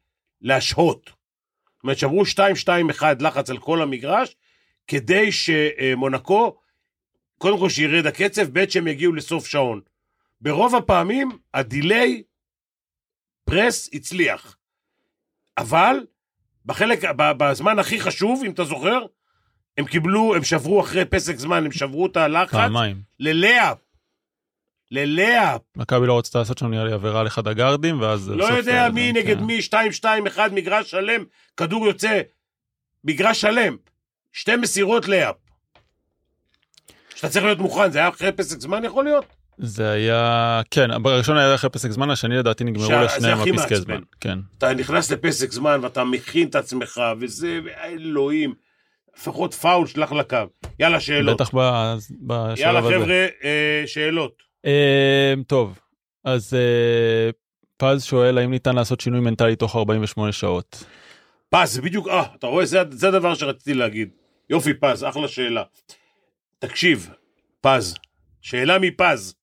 להשהות. 0.43 1.11
זאת 1.81 1.85
אומרת, 1.85 1.99
שאמרו 1.99 2.23
2-2-1 2.99 3.03
לחץ 3.21 3.51
על 3.51 3.59
כל 3.59 3.83
המגרש, 3.83 4.37
כדי 4.87 5.33
שמונקו, 5.33 6.57
קודם 7.39 7.59
כל 7.59 7.69
שירד 7.69 8.07
הקצב, 8.07 8.59
ב' 8.59 8.69
שהם 8.69 8.89
יגיעו 8.89 9.13
לסוף 9.13 9.47
שעון. 9.47 9.81
ברוב 10.41 10.75
הפעמים, 10.75 11.39
הדיליי 11.55 12.23
פרס 13.45 13.91
הצליח. 13.93 14.57
אבל, 15.59 15.97
בחלק, 16.67 16.99
בזמן 17.17 17.79
הכי 17.79 18.01
חשוב, 18.01 18.43
אם 18.47 18.51
אתה 18.51 18.65
זוכר, 18.65 19.07
הם 19.79 19.85
קיבלו, 19.85 20.35
הם 20.37 20.45
שברו 20.45 20.81
אחרי 20.81 21.05
פסק 21.05 21.37
זמן, 21.37 21.65
הם 21.65 21.73
שברו 21.73 22.07
את 22.07 22.17
הלחץ 22.17 22.51
פעמיים. 22.51 23.03
ללאה. 23.21 23.73
ללאה. 24.91 25.57
מכבי 25.77 26.07
לא 26.07 26.19
רצתה 26.19 26.39
לעשות 26.39 26.59
שם 26.59 26.67
נראה 26.67 26.85
לי 26.85 26.93
עבירה 26.93 27.21
על 27.21 27.27
אחד 27.27 27.49
הגארדים 27.49 28.01
ואז 28.01 28.29
לא 28.31 28.45
יודע 28.45 28.89
מי 28.95 29.13
נגד 29.13 29.39
כן. 29.39 29.45
מי, 29.45 29.59
2-2-1, 30.37 30.39
מגרש 30.53 30.91
שלם, 30.91 31.25
כדור 31.57 31.87
יוצא, 31.87 32.21
מגרש 33.05 33.41
שלם, 33.41 33.77
שתי 34.33 34.57
מסירות 34.57 35.09
לאפ. 35.09 35.37
שאתה 37.15 37.29
צריך 37.29 37.45
להיות 37.45 37.59
מוכן, 37.59 37.91
זה 37.91 37.99
היה 37.99 38.09
אחרי 38.09 38.33
פסק 38.33 38.61
זמן 38.61 38.85
יכול 38.85 39.05
להיות? 39.05 39.25
זה 39.59 39.91
היה 39.91 40.61
כן 40.71 41.03
בראשון 41.03 41.37
היה 41.37 41.55
אחרי 41.55 41.71
פסק 41.71 41.91
זמן 41.91 42.11
השני 42.11 42.37
לדעתי 42.37 42.65
נגמרו 42.65 42.93
לשניהם 43.05 43.39
הפסקי. 43.41 43.77
זמן. 43.77 44.01
כן. 44.21 44.39
אתה 44.59 44.75
נכנס 44.75 45.11
לפסק 45.13 45.53
זמן 45.53 45.81
ואתה 45.83 46.05
מכין 46.05 46.49
את 46.49 46.55
עצמך, 46.55 47.01
וזה, 47.21 47.61
אלוהים, 47.85 48.55
לפחות 49.17 49.55
פאול 49.55 49.87
שלח 49.87 50.13
לקו. 50.13 50.37
יאללה, 50.79 51.01
שאלות. 51.01 51.37
בטח 51.41 51.51
ב- 51.55 51.95
בשלב 52.21 52.59
יאללה, 52.59 52.79
הזה. 52.79 52.89
חבר'ה, 52.95 53.27
אה, 53.45 53.83
שאלות. 53.87 54.50
אמ, 54.65 55.43
טוב 55.43 55.79
אז 56.25 56.55
אה, 56.55 57.31
פז 57.77 58.05
שואל 58.05 58.39
האם 58.39 58.51
ניתן 58.51 58.75
לעשות 58.75 59.01
שינוי 59.01 59.21
מנטלי 59.21 59.57
תוך 59.57 59.77
48 59.77 60.33
שעות. 60.33 60.85
פז, 61.49 61.79
בדיוק, 61.79 62.09
אה, 62.09 62.35
אתה 62.35 62.47
רואה, 62.47 62.67
זה, 62.67 62.79
זה 62.91 63.09
הדבר 63.09 63.35
שרציתי 63.35 63.75
להגיד. 63.75 64.11
יופי, 64.51 64.75
פז, 64.75 65.05
אחלה 65.05 65.29
שאלה. 65.29 65.63
תקשיב, 66.59 67.11
פז, 67.61 67.95
שאלה 68.43 68.79
מפז. 68.79 69.35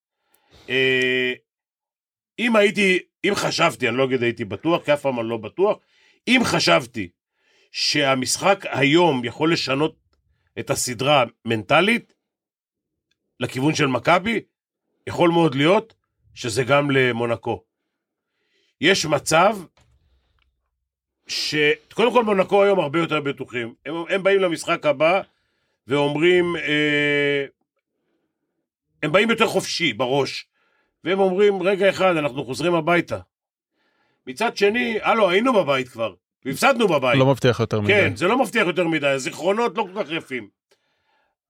אה, 0.69 1.33
אם 2.39 2.55
הייתי, 2.55 2.99
אם 3.25 3.35
חשבתי, 3.35 3.89
אני 3.89 3.97
לא 3.97 4.05
אגיד 4.05 4.23
הייתי 4.23 4.45
בטוח, 4.45 4.85
כי 4.85 4.93
אף 4.93 5.01
פעם 5.01 5.19
אני 5.19 5.29
לא 5.29 5.37
בטוח, 5.37 5.77
אם 6.27 6.41
חשבתי 6.43 7.09
שהמשחק 7.71 8.65
היום 8.69 9.25
יכול 9.25 9.53
לשנות 9.53 9.95
את 10.59 10.69
הסדרה 10.69 11.23
מנטלית 11.45 12.13
לכיוון 13.39 13.75
של 13.75 13.87
מכבי, 13.87 14.41
יכול 15.07 15.29
מאוד 15.29 15.55
להיות 15.55 15.93
שזה 16.33 16.63
גם 16.63 16.91
למונקו. 16.91 17.63
יש 18.81 19.05
מצב 19.05 19.57
שקודם 21.27 22.13
כל 22.13 22.23
מונקו 22.23 22.63
היום 22.63 22.79
הרבה 22.79 22.99
יותר 22.99 23.21
בטוחים. 23.21 23.73
הם, 23.85 23.95
הם 24.09 24.23
באים 24.23 24.39
למשחק 24.39 24.85
הבא 24.85 25.21
ואומרים, 25.87 26.55
אה, 26.55 27.45
הם 29.03 29.11
באים 29.11 29.29
יותר 29.29 29.47
חופשי 29.47 29.93
בראש, 29.93 30.47
והם 31.03 31.19
אומרים, 31.19 31.61
רגע 31.63 31.89
אחד, 31.89 32.17
אנחנו 32.17 32.45
חוזרים 32.45 32.73
הביתה. 32.75 33.19
מצד 34.27 34.57
שני, 34.57 34.99
הלו, 35.01 35.29
היינו 35.29 35.53
בבית 35.53 35.89
כבר, 35.89 36.13
והפסדנו 36.45 36.87
בבית. 36.87 37.19
לא 37.19 37.25
מבטיח 37.25 37.59
יותר 37.59 37.81
מדי. 37.81 37.93
כן, 37.93 38.15
זה 38.15 38.27
לא 38.27 38.37
מבטיח 38.41 38.67
יותר 38.67 38.87
מדי, 38.87 39.07
הזיכרונות 39.07 39.77
לא 39.77 39.87
כל 39.93 40.03
כך 40.03 40.11
יפים. 40.11 40.49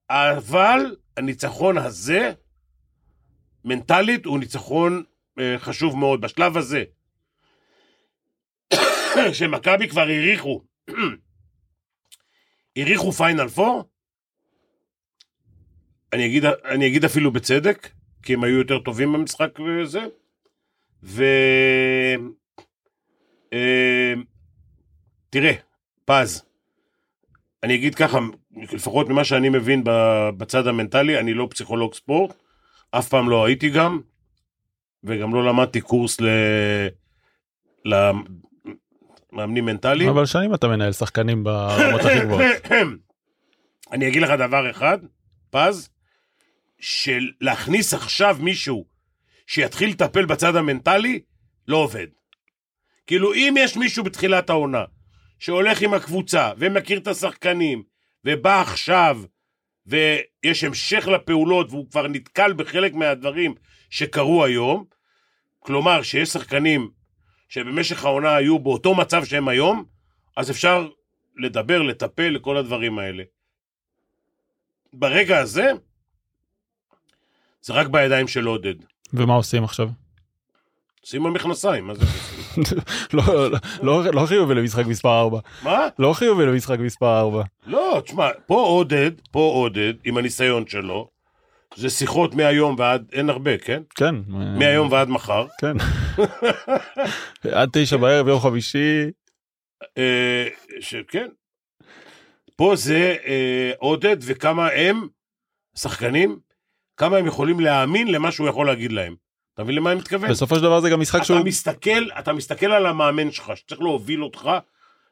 אבל 0.09 0.95
הניצחון 1.17 1.77
הזה, 1.77 2.33
מנטלית, 3.67 4.25
הוא 4.25 4.39
ניצחון 4.39 5.03
אה, 5.39 5.55
חשוב 5.59 5.97
מאוד. 5.97 6.21
בשלב 6.21 6.57
הזה, 6.57 6.83
שמכבי 9.33 9.87
כבר 9.89 10.01
העריכו, 10.01 10.63
העריכו 12.75 13.11
פיינל 13.11 13.47
פור, 13.47 13.83
אני 16.13 16.25
אגיד, 16.25 16.45
אני 16.45 16.87
אגיד 16.87 17.05
אפילו 17.05 17.31
בצדק, 17.31 17.89
כי 18.23 18.33
הם 18.33 18.43
היו 18.43 18.57
יותר 18.57 18.79
טובים 18.79 19.13
במשחק 19.13 19.59
וזה, 19.59 20.05
ו... 21.03 21.23
אה, 23.53 24.13
פז, 26.05 26.43
אני 27.63 27.75
אגיד 27.75 27.95
ככה, 27.95 28.19
לפחות 28.51 29.09
ממה 29.09 29.23
שאני 29.23 29.49
מבין 29.49 29.83
בצד 30.37 30.67
המנטלי, 30.67 31.19
אני 31.19 31.33
לא 31.33 31.47
פסיכולוג 31.51 31.93
ספורט, 31.93 32.33
אף 32.91 33.09
פעם 33.09 33.29
לא 33.29 33.45
הייתי 33.45 33.69
גם, 33.69 33.99
וגם 35.03 35.33
לא 35.33 35.45
למדתי 35.45 35.81
קורס 35.81 36.21
ל... 36.21 36.27
למאמנים 37.85 39.65
מנטליים. 39.65 40.09
אבל 40.09 40.25
שנים 40.25 40.53
אתה 40.53 40.67
מנהל 40.67 40.91
שחקנים 40.91 41.43
ברמות 41.43 42.01
הכי 42.01 42.19
גבוהות. 42.19 42.41
אני 43.91 44.07
אגיד 44.07 44.21
לך 44.21 44.29
דבר 44.29 44.71
אחד, 44.71 44.97
פז, 45.49 45.89
של 46.79 47.31
להכניס 47.41 47.93
עכשיו 47.93 48.37
מישהו 48.39 48.85
שיתחיל 49.47 49.89
לטפל 49.89 50.25
בצד 50.25 50.55
המנטלי, 50.55 51.19
לא 51.67 51.77
עובד. 51.77 52.07
כאילו, 53.07 53.33
אם 53.33 53.55
יש 53.59 53.77
מישהו 53.77 54.03
בתחילת 54.03 54.49
העונה 54.49 54.83
שהולך 55.39 55.81
עם 55.81 55.93
הקבוצה 55.93 56.51
ומכיר 56.57 56.97
את 56.97 57.07
השחקנים, 57.07 57.83
ובא 58.25 58.61
עכשיו, 58.61 59.21
ויש 59.87 60.63
המשך 60.63 61.07
לפעולות, 61.07 61.67
והוא 61.69 61.89
כבר 61.91 62.07
נתקל 62.07 62.53
בחלק 62.53 62.93
מהדברים 62.93 63.55
שקרו 63.89 64.45
היום, 64.45 64.85
כלומר, 65.59 66.01
שיש 66.01 66.29
שחקנים 66.29 66.89
שבמשך 67.49 68.05
העונה 68.05 68.35
היו 68.35 68.59
באותו 68.59 68.95
מצב 68.95 69.25
שהם 69.25 69.47
היום, 69.47 69.85
אז 70.37 70.51
אפשר 70.51 70.89
לדבר, 71.37 71.81
לטפל, 71.81 72.29
לכל 72.29 72.57
הדברים 72.57 72.99
האלה. 72.99 73.23
ברגע 74.93 75.39
הזה, 75.39 75.71
זה 77.61 77.73
רק 77.73 77.87
בידיים 77.87 78.27
של 78.27 78.45
עודד. 78.45 78.75
ומה 79.13 79.33
עושים 79.33 79.63
עכשיו? 79.63 79.89
שים 81.03 81.25
המכנסיים, 81.25 81.87
מה 81.87 81.93
זה? 81.93 82.05
לא, 82.05 82.36
לא, 83.13 83.23
לא, 83.81 84.03
לא 84.13 84.25
חיובי 84.25 84.55
למשחק 84.55 84.85
מספר 84.85 85.19
4. 85.19 85.39
מה? 85.63 85.87
לא 85.99 86.13
חיובי 86.13 86.45
למשחק 86.45 86.79
מספר 86.79 87.19
4. 87.19 87.43
לא, 87.67 88.01
תשמע, 88.05 88.29
פה 88.45 88.61
עודד, 88.61 89.11
פה 89.31 89.51
עודד, 89.55 89.93
עם 90.03 90.17
הניסיון 90.17 90.67
שלו, 90.67 91.09
זה 91.75 91.89
שיחות 91.89 92.35
מהיום 92.35 92.75
ועד, 92.77 93.05
אין 93.13 93.29
הרבה, 93.29 93.57
כן? 93.57 93.81
כן. 93.95 94.15
מהיום 94.27 94.91
ועד 94.91 95.09
מחר. 95.09 95.45
כן. 95.61 95.77
עד 97.57 97.69
תשע 97.73 97.97
בערב 97.97 98.27
יום 98.27 98.39
חמישי. 98.39 99.11
אה, 99.97 100.47
שכן. 100.79 101.27
פה 102.55 102.73
זה 102.75 103.15
אה, 103.25 103.71
עודד 103.77 104.17
וכמה 104.21 104.67
הם, 104.67 105.07
שחקנים, 105.75 106.39
כמה 106.97 107.17
הם 107.17 107.25
יכולים 107.25 107.59
להאמין 107.59 108.07
למה 108.07 108.31
שהוא 108.31 108.47
יכול 108.47 108.67
להגיד 108.67 108.91
להם. 108.91 109.15
אתה 109.57 109.63
מבין 109.63 109.75
למה 109.75 109.91
אני 109.91 109.99
מתכוון? 109.99 110.29
בסופו 110.29 110.55
של 110.55 110.61
דבר 110.61 110.79
זה 110.79 110.89
גם 110.89 110.99
משחק 110.99 111.23
שהוא... 111.23 111.37
אתה 111.37 111.45
מסתכל, 111.45 112.09
אתה 112.19 112.33
מסתכל 112.33 112.65
על 112.65 112.85
המאמן 112.85 113.31
שלך, 113.31 113.51
שצריך 113.55 113.81
להוביל 113.81 114.23
אותך, 114.23 114.49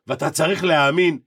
ואתה 0.08 0.30
צריך 0.30 0.64
להאמין 0.64 1.20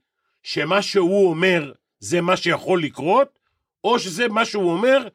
שמה 0.42 0.82
שהוא 0.82 1.30
אומר 1.30 1.72
זה 2.00 2.20
מה 2.20 2.36
שיכול 2.36 2.82
לקרות, 2.82 3.38
או 3.84 3.98
שזה 3.98 4.28
מה 4.28 4.44
שהוא 4.44 4.72
אומר 4.72 5.08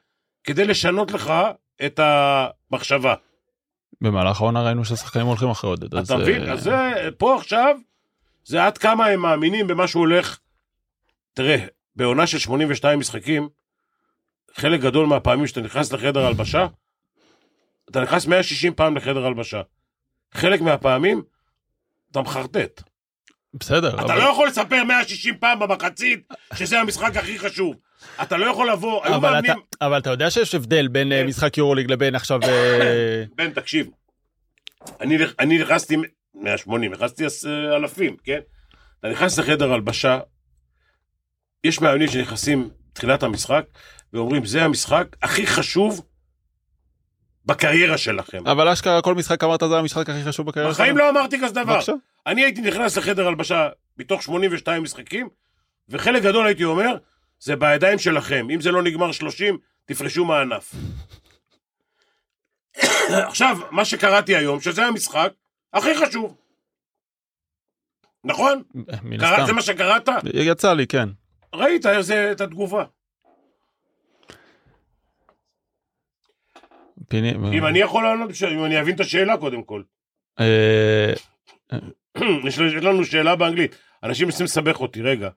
כדי 0.44 0.66
לשנות 0.66 1.12
לך 1.12 1.34
את 1.86 2.00
המחשבה. 2.04 3.16
במהלך 4.02 4.42
העונה 4.42 4.63
ראינו 4.63 4.86
שהשחקנים 4.86 5.26
הולכים 5.26 5.50
אחרי 5.50 5.70
עודד. 5.70 5.96
אתה 5.96 6.18
מבין? 6.18 6.50
אז 6.50 6.63
זה, 6.63 6.92
פה 7.18 7.36
עכשיו, 7.36 7.76
זה 8.46 8.66
עד 8.66 8.78
כמה 8.78 9.06
הם 9.06 9.20
מאמינים 9.20 9.68
במה 9.68 9.88
שהוא 9.88 10.00
הולך. 10.00 10.39
תראה, 11.34 11.66
בעונה 11.96 12.28
של 12.28 12.38
82 12.38 13.00
משחקים, 13.00 13.50
חלק 14.56 14.82
גדול 14.82 15.06
מהפעמים 15.06 15.48
שאתה 15.48 15.62
נכנס 15.62 15.94
לחדר 15.94 16.26
הלבשה, 16.26 16.68
אתה 17.93 18.01
נכנס 18.01 18.27
160 18.27 18.73
פעם 18.73 18.97
לחדר 18.97 19.25
הלבשה. 19.25 19.62
חלק 20.34 20.62
מהפעמים, 20.62 21.21
אתה 22.12 22.21
מחרטט. 22.21 22.82
בסדר. 23.53 23.95
אתה 23.95 24.01
אבל... 24.01 24.17
לא 24.17 24.23
יכול 24.23 24.47
לספר 24.47 24.84
160 24.84 25.38
פעם 25.38 25.60
במחצית 25.60 26.27
שזה 26.53 26.79
המשחק 26.79 27.17
הכי 27.17 27.39
חשוב. 27.39 27.75
אתה 28.21 28.38
לא 28.38 28.45
יכול 28.45 28.71
לבוא, 28.71 29.06
היו 29.06 29.15
אבל, 29.15 29.32
מאמנים... 29.32 29.51
אתה, 29.51 29.86
אבל 29.86 29.97
אתה 29.97 30.10
יודע 30.10 30.32
שיש 30.32 30.56
הבדל 30.56 30.88
בין 30.88 31.10
כן. 31.10 31.27
משחק 31.27 31.58
יורוליג 31.58 31.91
לבין 31.91 32.15
עכשיו... 32.15 32.39
אה, 32.43 33.23
בן, 33.38 33.51
תקשיב. 33.51 33.88
אני, 35.01 35.17
אני 35.39 35.60
נכנסתי 35.60 35.95
180, 36.36 36.91
נכנסתי 36.91 37.23
אה, 37.23 37.75
אלפים, 37.75 38.17
כן? 38.23 38.39
אתה 38.99 39.10
נכנס 39.10 39.39
לחדר 39.39 39.73
הלבשה, 39.73 40.19
יש 41.63 41.82
מאמנים 41.82 42.08
שנכנסים 42.08 42.69
תחילת 42.93 43.23
המשחק, 43.23 43.65
ואומרים, 44.13 44.45
זה 44.45 44.63
המשחק 44.63 45.08
הכי 45.21 45.47
חשוב 45.47 46.06
בקריירה 47.45 47.97
שלכם. 47.97 48.47
אבל 48.47 48.67
אשכרה 48.67 49.01
כל 49.01 49.15
משחק 49.15 49.43
אמרת 49.43 49.60
זה 49.69 49.77
המשחק 49.77 50.10
הכי 50.10 50.23
חשוב 50.23 50.47
בקריירה 50.47 50.71
בחיים 50.71 50.97
לא 50.97 51.10
אמרתי 51.10 51.39
כזה 51.39 51.53
דבר. 51.53 51.75
בבקשה. 51.75 51.93
אני 52.27 52.43
הייתי 52.43 52.62
נכנס 52.62 52.97
לחדר 52.97 53.27
הלבשה 53.27 53.69
מתוך 53.97 54.23
82 54.23 54.84
משחקים, 54.84 55.29
וחלק 55.89 56.23
גדול 56.23 56.45
הייתי 56.45 56.63
אומר, 56.63 56.95
זה 57.39 57.56
בידיים 57.56 57.99
שלכם. 57.99 58.47
אם 58.53 58.62
זה 58.62 58.71
לא 58.71 58.84
נגמר 58.84 59.12
30, 59.12 59.58
תפרשו 59.86 60.25
מהענף. 60.25 60.75
עכשיו, 63.29 63.58
מה 63.71 63.86
שקראתי 63.86 64.36
היום, 64.36 64.62
שזה 64.62 64.86
המשחק 64.86 65.34
הכי 65.73 65.95
חשוב. 65.95 66.36
נכון? 68.23 68.63
מן 69.03 69.17
קרא, 69.17 69.27
הסתם. 69.27 69.45
זה 69.45 69.53
מה 69.53 69.62
שקראת? 69.62 70.10
יצא 70.34 70.73
לי, 70.73 70.88
כן. 70.88 71.10
ראית 71.56 71.86
זה, 71.99 72.32
את 72.32 72.41
התגובה. 72.41 72.84
פיני... 77.08 77.32
אם 77.32 77.65
אני 77.65 77.79
יכול 77.79 78.03
לענות, 78.03 78.29
אם 78.51 78.65
אני 78.65 78.82
אבין 78.82 78.95
את 78.95 78.99
השאלה 78.99 79.38
קודם 79.38 79.63
כל. 79.63 79.82
אה, 80.39 81.13
יש 82.47 82.60
לנו 82.60 83.06
שאלה 83.06 83.36
באנגלית. 83.36 83.75
אנשים 84.03 84.27
מנסים 84.27 84.45
לסבך 84.45 84.79
אותי, 84.82 85.01
רגע. 85.01 85.29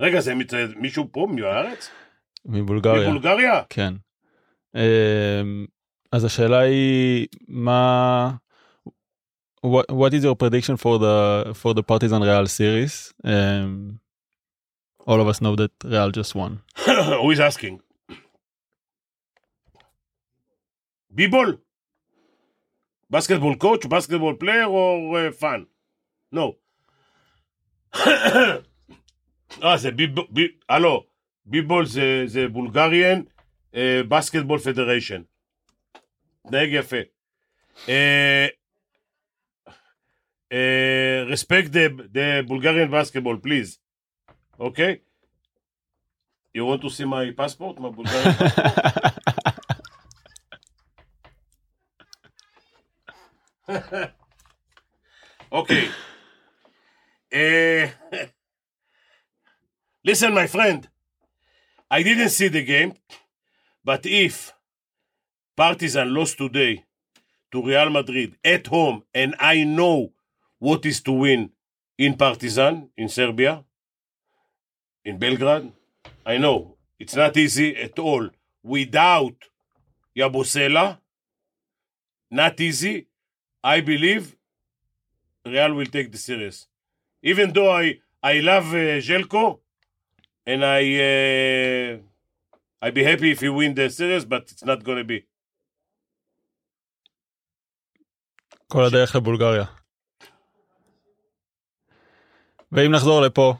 רגע, 0.00 0.20
זה 0.20 0.32
מישהו 0.76 1.08
פה 1.12 1.26
מהארץ? 1.30 1.90
מבולגריה. 2.46 3.08
מבולגריה? 3.08 3.62
כן. 3.70 3.94
אמ, 4.74 5.66
אז 6.12 6.24
השאלה 6.24 6.58
היא 6.58 7.26
מה 7.48 8.30
what, 9.66 9.86
what 9.90 10.12
is 10.12 10.24
your 10.24 10.34
prediction 10.34 10.76
for 10.76 10.98
the 10.98 11.54
for 11.54 11.74
the 11.74 11.82
Partizan 11.82 12.22
Real 12.22 12.46
series? 12.46 13.12
Um, 13.24 14.00
all 15.06 15.20
of 15.20 15.28
us 15.28 15.40
know 15.40 15.56
that 15.56 15.72
Real 15.84 16.10
just 16.10 16.34
won. 16.34 16.62
Who 17.22 17.30
is 17.30 17.40
asking? 17.40 17.80
ביבול? 21.13 21.57
basketball 23.13 23.55
coach, 23.63 23.85
basketball 23.89 24.35
player 24.43 24.67
or 24.67 25.17
uh, 25.17 25.31
fan? 25.41 25.65
No. 26.35 26.53
אה, 29.63 29.77
זה 29.77 29.91
ביבול, 29.91 30.25
בי- 30.29 30.57
הלו, 30.69 31.05
ביבול 31.45 31.85
זה, 31.85 32.23
זה 32.25 32.47
בולגריאן, 32.47 33.21
בסקטבול 34.09 34.59
פדריישן. 34.59 35.21
תנהג 36.47 36.69
יפה. 36.71 36.97
אה, 37.89 38.47
respect 41.33 41.67
the, 41.71 41.89
the 42.13 42.43
Bulgarian 42.47 42.89
basketball, 42.91 43.37
please. 43.37 43.79
Okay? 44.59 44.93
You 46.55 46.65
want 46.65 46.81
to 46.81 46.89
see 46.89 47.05
my 47.05 47.31
passport? 47.37 47.79
My 47.79 47.89
Bulgarian 47.89 48.33
passport? 48.33 49.32
Okay. 55.52 55.88
Uh, 57.32 57.88
listen, 60.04 60.34
my 60.34 60.48
friend. 60.48 60.88
I 61.88 62.02
didn't 62.02 62.30
see 62.30 62.48
the 62.48 62.64
game, 62.64 62.94
but 63.84 64.04
if 64.04 64.52
Partizan 65.56 66.12
lost 66.12 66.38
today 66.38 66.84
to 67.52 67.62
Real 67.62 67.88
Madrid 67.90 68.36
at 68.44 68.66
home, 68.66 69.04
and 69.14 69.36
I 69.38 69.62
know 69.62 70.12
what 70.58 70.84
is 70.86 71.00
to 71.02 71.12
win 71.12 71.50
in 71.98 72.16
Partizan, 72.16 72.90
in 72.96 73.08
Serbia, 73.08 73.64
in 75.04 75.18
Belgrade, 75.18 75.70
I 76.26 76.38
know 76.38 76.76
it's 76.98 77.14
not 77.14 77.36
easy 77.36 77.76
at 77.76 77.96
all. 78.00 78.28
Without 78.64 79.36
Yabusela, 80.18 80.98
not 82.30 82.60
easy. 82.60 83.06
I 83.63 83.81
believe 83.81 84.35
Real 85.45 85.73
will 85.73 85.85
take 85.85 86.11
the 86.11 86.17
series. 86.17 86.67
Even 87.21 87.53
though 87.53 87.71
I, 87.71 87.99
I 88.23 88.39
love 88.39 88.67
uh, 88.73 88.99
Jelko, 89.07 89.59
and 90.45 90.63
I 90.63 90.81
uh, 91.11 91.97
I 92.81 92.91
be 92.91 93.03
happy 93.03 93.31
if 93.31 93.41
he 93.41 93.49
win 93.49 93.73
the 93.75 93.89
series, 93.89 94.25
but 94.25 94.43
it's 94.51 94.65
not 94.65 94.83
gonna 94.83 95.03
be. 95.03 95.25
כל 98.67 98.85
הדרך 98.85 99.15
לבולגריה. 99.15 99.65
ואם 102.71 102.91
נחזור 102.91 103.21
לפה, 103.21 103.53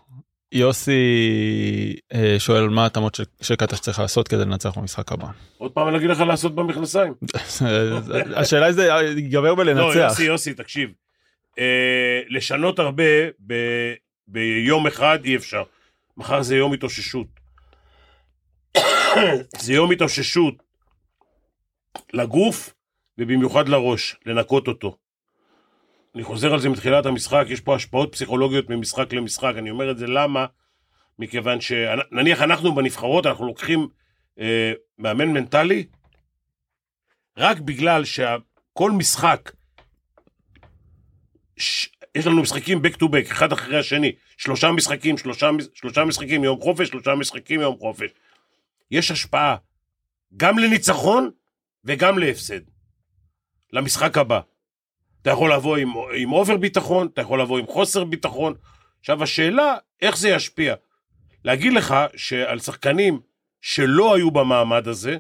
יוסי 0.55 0.93
אה, 2.15 2.35
שואל 2.39 2.69
מה 2.69 2.83
ההתאמות 2.83 3.15
של- 3.15 3.25
שקטש 3.43 3.79
צריך 3.81 3.99
לעשות 3.99 4.29
כדי 4.29 4.41
לנצח 4.45 4.79
במשחק 4.79 5.13
הבא. 5.13 5.27
עוד 5.59 5.73
פעם 5.73 5.89
אני 5.89 5.97
אגיד 5.97 6.11
לך 6.11 6.21
לעשות 6.21 6.55
במכנסיים. 6.55 7.15
השאלה 8.37 8.67
היא 8.67 8.73
זה 8.73 8.89
ייגמר 9.17 9.49
לא, 9.51 9.55
בלנצח. 9.55 9.97
יוסי, 9.97 10.25
יוסי, 10.25 10.55
תקשיב. 10.55 10.91
אה, 11.59 12.21
לשנות 12.29 12.79
הרבה 12.79 13.03
ביום 14.29 14.87
אחד 14.87 15.19
אי 15.25 15.37
אפשר. 15.37 15.63
מחר 16.17 16.43
זה 16.43 16.57
יום 16.57 16.73
התאוששות. 16.73 17.27
זה 19.65 19.73
יום 19.73 19.91
התאוששות 19.93 20.55
לגוף 22.13 22.75
ובמיוחד 23.19 23.69
לראש, 23.69 24.17
לנקות 24.27 24.69
אותו. 24.69 24.97
אני 26.15 26.25
חוזר 26.25 26.53
על 26.53 26.61
זה 26.61 26.69
מתחילת 26.69 27.07
המשחק, 27.07 27.45
יש 27.49 27.61
פה 27.61 27.75
השפעות 27.75 28.13
פסיכולוגיות 28.13 28.71
ממשחק 28.71 29.13
למשחק. 29.13 29.53
אני 29.59 29.71
אומר 29.71 29.91
את 29.91 29.99
זה 29.99 30.07
למה? 30.07 30.47
מכיוון 31.19 31.61
שנניח 31.61 32.43
אנחנו 32.43 32.75
בנבחרות, 32.75 33.27
אנחנו 33.27 33.47
לוקחים 33.47 33.89
אה, 34.39 34.73
מאמן 34.99 35.29
מנטלי, 35.29 35.87
רק 37.37 37.59
בגלל 37.59 38.05
שכל 38.05 38.91
משחק, 38.91 39.53
ש... 41.57 41.89
יש 42.15 42.27
לנו 42.27 42.43
משחקים 42.43 42.79
back 42.79 42.97
to 42.97 43.05
back, 43.05 43.33
אחד 43.33 43.53
אחרי 43.53 43.79
השני, 43.79 44.13
שלושה 44.37 44.73
משחקים, 44.73 45.19
שלושה, 45.19 45.51
שלושה 45.75 46.05
משחקים 46.05 46.45
יום 46.45 46.61
חופש, 46.61 46.89
שלושה 46.89 47.15
משחקים 47.15 47.61
יום 47.61 47.79
חופש. 47.79 48.11
יש 48.91 49.11
השפעה 49.11 49.57
גם 50.37 50.59
לניצחון 50.59 51.31
וגם 51.85 52.19
להפסד, 52.19 52.61
למשחק 53.73 54.19
הבא. 54.19 54.41
אתה 55.25 55.33
יכול 55.33 55.53
לבוא 55.53 55.77
עם, 55.77 55.89
עם 56.17 56.33
אובר 56.33 56.57
ביטחון, 56.57 57.07
אתה 57.07 57.21
יכול 57.21 57.41
לבוא 57.41 57.59
עם 57.59 57.67
חוסר 57.67 58.05
ביטחון. 58.05 58.55
עכשיו 59.01 59.23
השאלה, 59.23 59.77
איך 60.03 60.17
זה 60.19 60.29
ישפיע? 60.29 60.75
להגיד 61.45 61.73
לך 61.73 61.95
שעל 62.17 62.59
שחקנים 62.59 63.21
שלא 63.61 64.15
היו 64.15 64.31
במעמד 64.31 64.89
הזה, 64.89 65.17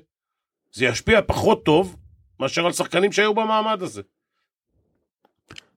זה 0.72 0.84
ישפיע 0.84 1.20
פחות 1.26 1.64
טוב 1.64 1.96
מאשר 2.40 2.66
על 2.66 2.72
שחקנים 2.72 3.12
שהיו 3.12 3.34
במעמד 3.34 3.82
הזה. 3.82 4.02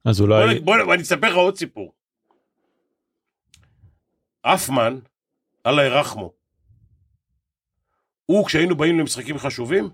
אז 0.06 0.22
בוא, 0.22 0.28
אולי 0.28 0.60
נ- 0.60 0.66
בוא, 0.66 0.76
בוא 0.86 0.94
אני 0.94 1.02
אספר 1.04 1.30
לך 1.30 1.36
עוד 1.36 1.58
סיפור. 1.58 1.94
אפמן, 4.42 5.00
אללה 5.66 5.84
ירחמו, 5.86 6.34
הוא, 8.26 8.46
כשהיינו 8.46 8.76
באים 8.76 9.00
למשחקים 9.00 9.38
חשובים, 9.38 9.90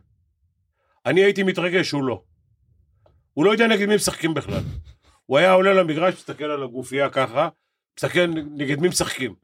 אני 1.06 1.24
הייתי 1.24 1.43
מתרגש, 1.43 1.91
הוא 1.91 2.04
לא. 2.04 2.24
הוא 3.34 3.46
לא 3.46 3.52
יודע 3.52 3.67
נגד 3.67 3.86
מי 3.86 3.96
משחקים 3.96 4.34
בכלל. 4.34 4.63
הוא 5.26 5.38
היה 5.38 5.52
עולה 5.52 5.74
למגרש, 5.74 6.13
מסתכל 6.13 6.43
על 6.43 6.63
הגופייה 6.63 7.10
ככה, 7.10 7.50
מסתכל 7.98 8.26
נגד 8.56 8.80
מי 8.80 8.88
משחקים. 8.88 9.36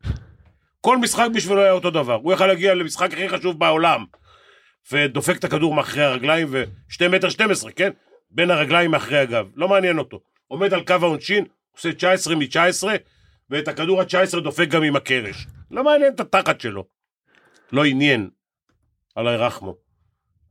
כל 0.82 0.97
משחק 0.97 1.28
בשבילו 1.34 1.62
היה 1.62 1.71
אותו 1.71 1.91
דבר. 1.91 2.13
הוא 2.13 2.34
יכל 2.34 2.47
להגיע 2.47 2.73
למשחק 2.73 3.13
הכי 3.13 3.30
חשוב 3.30 3.60
בעולם, 3.60 4.06
ודופק 4.91 5.38
את 5.38 5.43
הכדור 5.43 5.75
מאחורי 5.75 6.04
הרגליים, 6.04 6.47
ושתי 6.89 7.08
מטר 7.08 7.30
12, 7.30 7.71
כן? 7.71 7.89
בין 8.32 8.52
הרגליים 8.52 8.91
מאחורי 8.91 9.17
הגב. 9.17 9.47
לא 9.56 9.67
מעניין 9.67 9.99
אותו. 9.99 10.19
עומד 10.47 10.73
על 10.73 10.86
קו 10.86 10.93
העונשין, 10.93 11.45
עושה 11.71 11.93
19 11.93 12.36
מ-19, 12.36 12.88
ואת 13.49 13.67
הכדור 13.67 14.02
ה-19 14.02 14.39
דופק 14.39 14.67
גם 14.67 14.84
עם 14.84 14.95
הקרש. 14.95 15.47
לא 15.71 15.84
מעניין 15.84 16.13
את 16.13 16.19
התחת 16.19 16.62
שלו. 16.62 16.86
לא 17.71 17.86
עניין. 17.86 18.30
עלי 19.15 19.36
רחמו. 19.36 19.88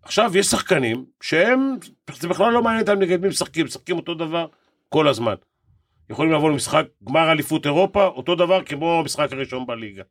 עכשיו, 0.02 0.36
יש 0.36 0.46
שחקנים 0.46 1.04
שהם, 1.20 1.76
זה 2.12 2.28
בכלל 2.28 2.52
לא 2.52 2.62
מעניין 2.62 2.82
אותם 2.82 2.98
נגד 2.98 3.20
מי 3.20 3.28
משחקים, 3.28 3.66
משחקים 3.66 3.96
אותו 3.96 4.14
דבר 4.14 4.46
כל 4.88 5.08
הזמן. 5.08 5.34
יכולים 6.10 6.32
לבוא 6.32 6.50
למשחק 6.50 6.86
גמר 7.04 7.32
אליפות 7.32 7.66
אירופה, 7.66 8.04
אותו 8.04 8.34
דבר 8.34 8.64
כמו 8.64 9.00
המשחק 9.00 9.32
הראשון 9.32 9.66
בליגה. 9.66 10.02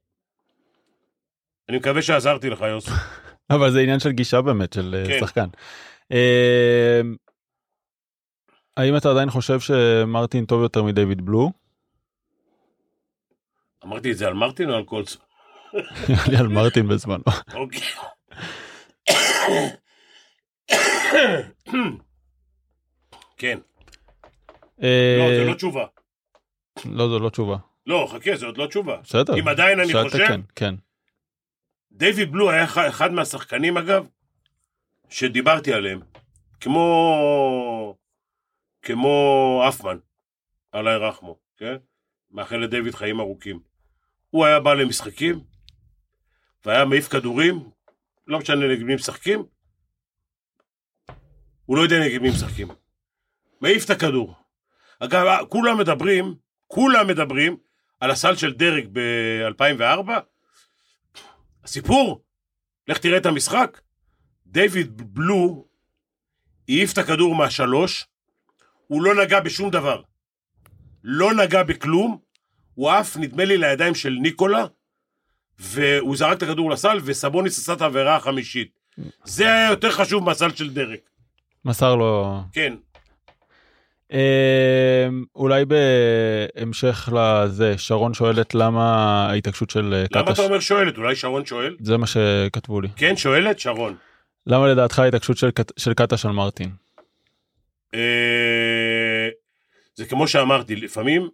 אני 1.69 1.78
מקווה 1.78 2.02
שעזרתי 2.02 2.50
לך, 2.50 2.62
יוסי. 2.62 2.91
אבל 3.54 3.71
זה 3.71 3.80
עניין 3.80 4.00
של 4.00 4.12
גישה 4.12 4.41
באמת, 4.41 4.73
של 4.73 4.95
אה, 4.95 5.08
כן. 5.08 5.19
שחקן. 5.19 5.47
אה, 6.12 7.02
האם 8.78 8.97
אתה 8.97 9.12
עדיין 9.12 9.30
חושב 9.30 9.60
שמרטין 9.60 10.45
טוב 10.45 10.62
יותר 10.62 10.84
מדייוויד 10.84 11.26
בלו? 11.26 11.52
אמרתי 13.86 14.12
את 14.12 14.17
זה 14.17 14.28
על 14.28 14.34
מרטין 14.34 14.69
או 14.69 14.76
על? 14.76 14.84
נראה 16.10 16.28
לי 16.30 16.38
על 16.38 16.47
מרטין 16.47 16.88
בזמנו. 16.88 17.23
אוקיי. 17.54 17.82
כן, 23.38 23.60
אה, 24.84 25.18
לא, 25.20 25.36
זה 25.38 25.44
לא 25.50 25.54
תשובה. 25.54 25.86
לא, 26.86 27.08
זו 27.10 27.20
לא 27.20 27.30
תשובה. 27.30 27.58
לא, 27.86 28.08
חכה, 28.12 28.36
זה 28.36 28.46
עוד 28.46 28.58
לא 28.58 28.68
תשובה. 28.68 28.98
בסדר. 28.98 29.40
אם 29.40 29.48
עדיין 29.48 29.80
אני 29.80 29.94
חושב, 30.04 30.18
כן, 30.28 30.42
כן. 30.56 30.76
דיוויד 31.92 32.32
בלו 32.32 32.52
היה 32.52 32.64
אחד- 32.64 33.12
מהשחקנים, 33.12 33.78
אגב, 33.78 34.08
שדיברתי 35.10 35.74
עליהם. 35.74 36.00
כמו... 36.60 37.96
כמו 38.82 39.64
אפמן, 39.70 39.98
עלי 40.72 40.96
רחמו, 40.96 41.38
כן? 41.58 41.76
מאחל 42.32 42.58
לדיוויד 42.58 42.96
חיים 42.96 43.20
ארוכים. 43.20 43.60
הוא 44.30 44.46
היה 44.46 44.60
בא 44.60 44.74
למשחקים, 44.74 45.40
והיה 46.66 46.86
מעיף 46.86 47.08
כדורים, 47.08 47.70
לא 48.28 48.40
משנה 48.40 48.68
נגד 48.68 48.84
מי 48.84 48.96
משחקים, 48.96 49.44
הוא 51.66 51.78
לא 51.78 51.82
יודע 51.82 52.00
נגד 52.00 52.22
מי 52.22 52.30
משחקים. 52.30 52.68
מעיף 53.62 53.86
את 53.86 53.90
הכדור. 53.90 54.36
אגב, 55.00 55.46
כולם 55.50 55.78
מדברים, 55.78 56.36
כולם 56.68 57.08
מדברים 57.08 57.58
על 58.00 58.12
הסל 58.12 58.36
של 58.36 58.54
דרק 58.54 58.84
ב-2004, 58.92 60.12
הסיפור, 61.63 62.24
לך 62.88 62.98
תראה 62.98 63.18
את 63.18 63.26
המשחק, 63.26 63.82
דיוויד 64.46 65.13
בלו 65.13 65.68
העיף 66.70 66.94
את 66.94 66.98
הכדור 66.98 67.36
מהשלוש, 67.36 68.08
הוא 68.88 69.04
לא 69.04 69.24
נגע 69.24 69.40
בשום 69.40 69.70
דבר. 69.70 70.02
לא 71.04 71.34
נגע 71.34 71.63
בכלום, 71.63 72.20
הוא 72.74 72.92
עף, 72.92 73.18
נדמה 73.18 73.46
לי, 73.46 73.58
לידיים 73.58 73.96
של 73.96 74.18
ניקולה, 74.22 74.66
והוא 75.60 76.15
זרק 76.17 76.38
את 76.38 76.43
הכדור 76.43 76.72
לסל, 76.72 77.00
וסבוניס 77.04 77.60
עשה 77.60 77.74
את 77.74 77.82
העבירה 77.82 78.15
החמישית. 78.15 78.80
זה 79.24 79.43
היה 79.54 79.70
יותר 79.70 79.91
חשוב 79.91 80.24
מהסל 80.24 80.52
של 80.56 80.70
דרק. 80.74 81.00
מסר 81.65 81.96
לו... 81.96 82.39
כן, 82.54 82.74
אה, 84.13 85.08
אולי 85.36 85.63
בהמשך 85.65 87.10
לזה, 87.13 87.78
שרון 87.78 88.13
שואלת 88.13 88.56
למה 88.56 88.86
ההתעקשות 89.30 89.70
של 89.70 89.93
אה, 89.93 90.04
למה 90.20 90.26
קטש... 90.26 90.34
אתה 90.39 90.48
אומר 90.48 90.60
שואלת? 90.60 90.98
אולי 90.98 91.15
שרון 91.15 91.46
שואל? 91.46 91.76
זה 91.80 91.98
מה 91.98 92.08
שכתבו 92.08 92.82
לי. 92.82 92.88
כן, 92.96 93.17
שואלת? 93.17 93.60
שרון. 93.60 93.96
למה 94.48 94.67
לדעתך 94.67 95.00
ההתעקשות 95.00 95.38
של 95.38 95.52
קט- 95.52 95.80
של 95.80 95.93
קטש 95.93 96.26
על 96.26 96.32
מרטין? 96.32 96.70
אה, 97.96 99.28
זה 99.96 100.06
כמו 100.06 100.28
שאמרתי, 100.28 100.76
לפעמים 100.76 101.30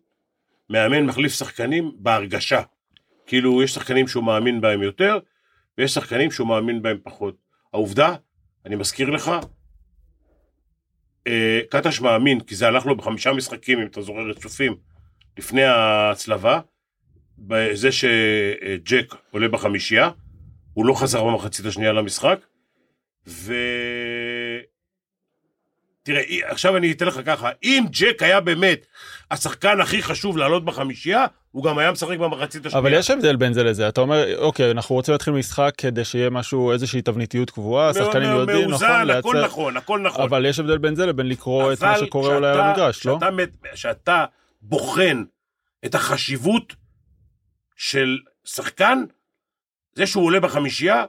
מאמן 0.70 1.06
מחליף 1.06 1.34
שחקנים 1.34 1.92
בהרגשה. 2.00 2.62
כאילו, 3.26 3.64
יש 3.64 3.74
שחקנים 3.74 4.08
שהוא 4.08 4.24
מאמין 4.24 4.62
בהם 4.62 4.82
יותר, 4.82 5.20
ויש 5.78 5.94
שחקנים 5.94 6.32
שהוא 6.32 6.48
מאמין 6.48 6.82
בהם 6.82 6.98
פחות. 7.04 7.36
העובדה, 7.74 8.16
אני 8.66 8.76
מזכיר 8.76 9.10
לך, 9.10 9.32
אה, 11.28 11.60
קטש 11.70 12.02
מאמין, 12.02 12.40
כי 12.40 12.56
זה 12.56 12.68
הלך 12.68 12.86
לו 12.86 12.96
בחמישה 12.98 13.34
משחקים, 13.34 13.80
אם 13.80 13.86
אתה 13.86 14.02
זוכר 14.02 14.30
רצופים, 14.30 14.76
לפני 15.38 15.64
ההצלבה, 15.64 16.60
בזה 17.38 17.90
שג'ק 17.92 19.16
עולה 19.32 19.48
בחמישייה, 19.48 20.10
הוא 20.74 20.86
לא 20.86 20.94
חזר 20.94 21.24
במחצית 21.24 21.66
השנייה 21.66 21.94
למשחק, 21.94 22.40
ו... 23.28 23.54
תראה, 26.04 26.22
עכשיו 26.44 26.78
אני 26.78 26.92
אתן 26.92 27.06
לך 27.06 27.20
ככה, 27.26 27.50
אם 27.64 27.84
ג'ק 27.90 28.24
היה 28.24 28.40
באמת 28.40 28.86
השחקן 29.32 29.82
הכי 29.82 30.04
חשוב 30.04 30.38
לעלות 30.38 30.66
בחמישייה, 30.66 31.26
הוא 31.52 31.64
גם 31.64 31.78
היה 31.78 31.92
משחק 31.92 32.18
במחצית 32.18 32.66
השנייה. 32.66 32.80
אבל 32.80 32.94
יש 32.94 33.10
הבדל 33.10 33.36
בין 33.36 33.54
זה 33.54 33.64
לזה, 33.64 33.88
אתה 33.90 34.02
אומר, 34.02 34.38
אוקיי, 34.38 34.72
אנחנו 34.72 34.96
רוצים 34.96 35.12
להתחיל 35.12 35.34
משחק 35.34 35.74
כדי 35.78 36.06
שיהיה 36.06 36.30
משהו, 36.30 36.72
איזושהי 36.72 37.02
תבניתיות 37.02 37.50
קבועה, 37.50 37.90
השחקנים 37.90 38.30
יודעים, 38.32 38.58
נכון, 38.58 38.70
מאוזן, 38.70 39.10
הכל 39.10 39.34
לייצר- 39.34 39.46
נכון, 39.46 39.78
הכל 39.78 40.00
נכון. 40.00 40.22
אבל 40.22 40.46
יש 40.46 40.60
הבדל 40.60 40.78
בין 40.78 40.96
זה 40.96 41.06
לבין 41.06 41.30
לקרוא 41.30 41.74
את 41.74 41.84
מה 41.84 41.98
שקורה 41.98 42.36
אולי 42.36 42.52
על 42.52 42.60
המגרש, 42.60 43.06
לא? 43.06 43.20
כשאתה 43.74 44.26
בוחן 44.62 45.24
את 45.86 45.96
החשיבות 45.96 46.74
של 47.76 48.18
שחקן, 48.46 49.04
זה 49.96 50.08
שהוא 50.08 50.26
עולה 50.26 50.40
בחמישייה, 50.40 51.06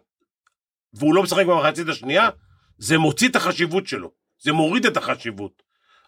והוא 0.94 1.14
לא 1.14 1.22
משחק 1.22 1.46
במחצית 1.46 1.88
השנייה, 1.88 2.28
זה 2.78 2.98
מוציא 2.98 3.28
את 3.28 3.36
החשיבות 3.36 3.86
שלו. 3.86 4.23
זה 4.44 4.52
מוריד 4.52 4.86
את 4.86 4.96
החשיבות. 4.96 5.62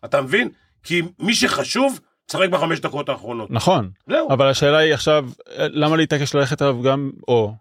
אתה 0.04 0.20
מבין? 0.22 0.48
כי 0.82 1.02
מי 1.18 1.34
שחשוב, 1.34 2.00
משחק 2.30 2.48
בחמש 2.48 2.80
דקות 2.80 3.08
האחרונות. 3.08 3.50
נכון, 3.50 3.90
זהו. 4.10 4.32
אבל 4.32 4.48
השאלה 4.50 4.78
היא 4.78 4.94
עכשיו, 4.94 5.28
אה, 5.48 5.66
למה 5.70 5.96
להתעקש 5.96 6.34
ללכת 6.34 6.62
עליו 6.62 6.82
גם, 6.82 7.10
או, 7.28 7.54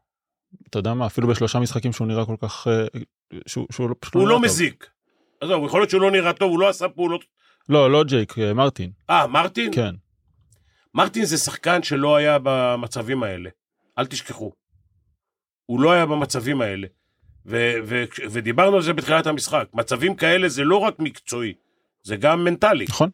אתה 0.69 0.79
יודע 0.79 0.93
מה, 0.93 1.05
אפילו 1.05 1.27
בשלושה 1.27 1.59
משחקים 1.59 1.93
שהוא 1.93 2.07
נראה 2.07 2.25
כל 2.25 2.35
כך, 2.41 2.67
אה, 2.67 2.85
שהוא 3.47 3.67
שהוא 3.71 3.89
לא- 3.89 3.95
הוא 4.13 4.27
לא 4.27 4.33
טוב. 4.35 4.43
מזיק. 4.43 4.89
עזוב, 5.41 5.65
יכול 5.65 5.79
להיות 5.79 5.89
שהוא 5.89 6.01
לא 6.01 6.11
נראה 6.11 6.33
טוב, 6.33 6.51
הוא 6.51 6.59
לא 6.59 6.69
עשה 6.69 6.89
פעולות... 6.89 7.25
לא, 7.69 7.91
לא 7.91 8.03
ג'ייק, 8.03 8.39
אה, 8.39 8.53
מרטין, 8.53 8.91
אה, 9.09 9.27
מרטין? 9.27 9.71
כן. 9.75 9.95
מרטין 10.93 11.25
זה 11.25 11.38
שחקן 11.38 11.83
שלא 11.83 12.15
היה 12.15 12.38
במצבים 12.43 13.23
האלה. 13.23 13.49
אל 13.97 14.05
תשכחו. 14.05 14.51
הוא 15.65 15.81
לא 15.81 15.91
היה 15.91 16.05
במצבים 16.05 16.61
האלה. 16.61 16.88
ו- 17.45 17.77
ו- 17.84 18.03
ודיברנו 18.31 18.75
על 18.75 18.81
זה 18.81 18.93
בתחילת 18.93 19.27
המשחק. 19.27 19.67
מצבים 19.73 20.15
כאלה 20.15 20.49
זה 20.49 20.63
לא 20.63 20.77
רק 20.77 20.99
מקצועי, 20.99 21.53
זה 22.03 22.15
גם 22.15 22.43
מנטלי. 22.43 22.86
נכון. 22.89 23.10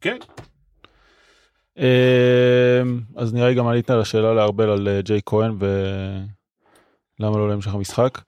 כן. 0.00 0.16
אה, 1.78 2.82
אז 3.16 3.34
נראה 3.34 3.48
לי 3.48 3.54
גם 3.54 3.66
עלית 3.66 3.90
על 3.90 4.00
השאלה 4.00 4.34
לארבל 4.34 4.70
על 4.70 4.88
אה, 4.88 5.02
ג'יי 5.02 5.20
כהן 5.26 5.52
ולמה 5.58 7.38
לא 7.38 7.48
להמשך 7.48 7.74
המשחק. 7.74 8.20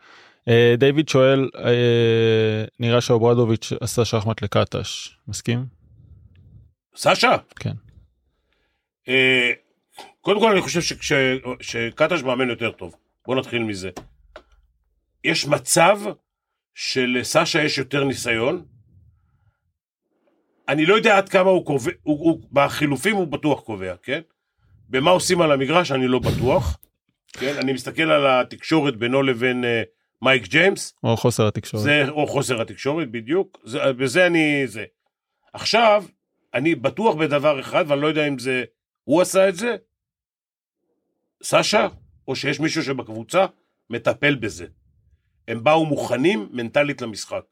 אה, 0.49 0.75
דיוויד 0.79 1.09
שואל, 1.09 1.49
אה, 1.59 2.65
נראה 2.81 3.01
שאוברדוביץ' 3.01 3.73
עשה 3.81 4.05
שחמט 4.05 4.43
לקטש, 4.43 5.17
מסכים? 5.29 5.65
סשה? 6.97 7.37
כן. 7.57 7.73
קודם 10.21 10.41
כל 10.41 10.53
אני 10.53 10.61
חושב 10.61 10.97
שקטש 11.61 12.23
מאמן 12.23 12.51
יותר 12.51 12.71
טוב. 12.71 12.95
בוא 13.27 13.37
נתחיל 13.37 13.63
מזה. 13.63 13.91
יש 15.25 15.47
מצב 15.47 16.01
שלסשה 16.75 17.63
יש 17.63 17.79
יותר 17.79 18.05
ניסיון. 18.05 18.65
אני 20.69 20.87
לא 20.87 20.95
יודע 20.95 21.19
עד 21.19 21.29
כמה 21.29 21.51
הוא 21.51 21.67
קובע, 21.67 21.93
הוא, 22.03 22.19
הוא, 22.19 22.41
בחילופים 22.53 23.17
הוא 23.17 23.27
בטוח 23.27 23.61
קובע, 23.61 23.95
כן? 24.03 24.21
במה 24.89 25.11
עושים 25.11 25.41
על 25.43 25.53
המגרש 25.53 25.93
אני 25.93 26.07
לא 26.07 26.19
בטוח. 26.19 26.79
כן? 27.33 27.57
אני 27.59 27.73
מסתכל 27.73 28.11
על 28.11 28.27
התקשורת 28.27 28.97
בינו 28.97 29.23
לבין 29.23 29.65
אה, 29.65 29.83
מייק 30.23 30.47
ג'יימס, 30.47 30.95
או 31.05 31.17
חוסר 31.17 31.49
התקשורת. 31.49 31.83
זה 31.83 32.09
או 32.09 32.27
חוסר 32.27 32.61
התקשורת 32.61 33.11
בדיוק, 33.11 33.59
זה, 33.65 33.93
בזה 33.93 34.27
אני 34.27 34.67
זה. 34.67 34.85
עכשיו, 35.53 36.05
אני 36.55 36.75
בטוח 36.75 37.15
בדבר 37.15 37.61
אחד, 37.61 37.85
ואני 37.89 38.01
לא 38.01 38.07
יודע 38.07 38.29
אם 38.29 38.39
זה 38.39 38.65
הוא 39.05 39.23
עשה 39.23 39.49
את 39.49 39.57
זה, 39.57 39.77
סשה, 41.43 41.89
או 42.29 42.37
שיש 42.37 42.61
מישהו 42.61 42.83
שבקבוצה 42.83 43.47
מטפל 43.91 44.35
בזה. 44.35 44.67
הם 45.49 45.65
באו 45.65 45.87
מוכנים 45.87 46.49
מנטלית 46.53 47.03
למשחק. 47.03 47.43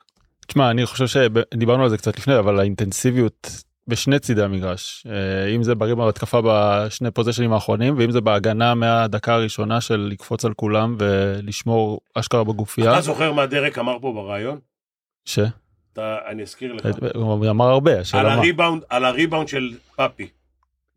תשמע, 0.46 0.70
אני 0.70 0.87
חושב 0.87 1.07
שדיברנו 1.07 1.83
על 1.83 1.88
זה 1.88 1.98
קצת 1.98 2.18
לפני, 2.18 2.38
אבל 2.38 2.61
האינטנסיביות 2.61 3.64
בשני 3.88 4.18
צידי 4.18 4.42
המגרש 4.42 5.07
אה, 5.11 5.55
אם 5.55 5.62
זה 5.62 5.74
בריבה 5.74 6.05
בהתקפה 6.05 6.40
בשני 6.44 7.11
פוזיישנים 7.11 7.53
האחרונים 7.53 7.98
ואם 7.98 8.11
זה 8.11 8.20
בהגנה 8.20 8.74
מהדקה 8.74 9.35
הראשונה 9.35 9.81
של 9.81 10.09
לקפוץ 10.12 10.44
על 10.44 10.55
כולם 10.55 10.96
ולשמור 10.98 12.00
אשכרה 12.14 12.44
בגופייה. 12.44 12.92
אתה 12.92 13.00
זוכר 13.00 13.33
מה 13.33 13.46
דרק 13.46 13.79
אמר 13.79 13.98
פה 14.00 14.12
ברעיון? 14.12 14.59
ש? 15.24 15.38
אתה, 15.92 16.18
אני 16.29 16.42
אזכיר 16.42 16.72
לך. 16.72 16.88
הוא 17.14 17.50
אמר 17.50 17.68
הרבה, 17.68 18.00
השאלה 18.00 18.22
מה. 18.22 18.35
הריבאונד, 18.35 18.83
על 18.88 19.05
הריבאונד 19.05 19.48
של 19.48 19.74
פאפי. 19.96 20.29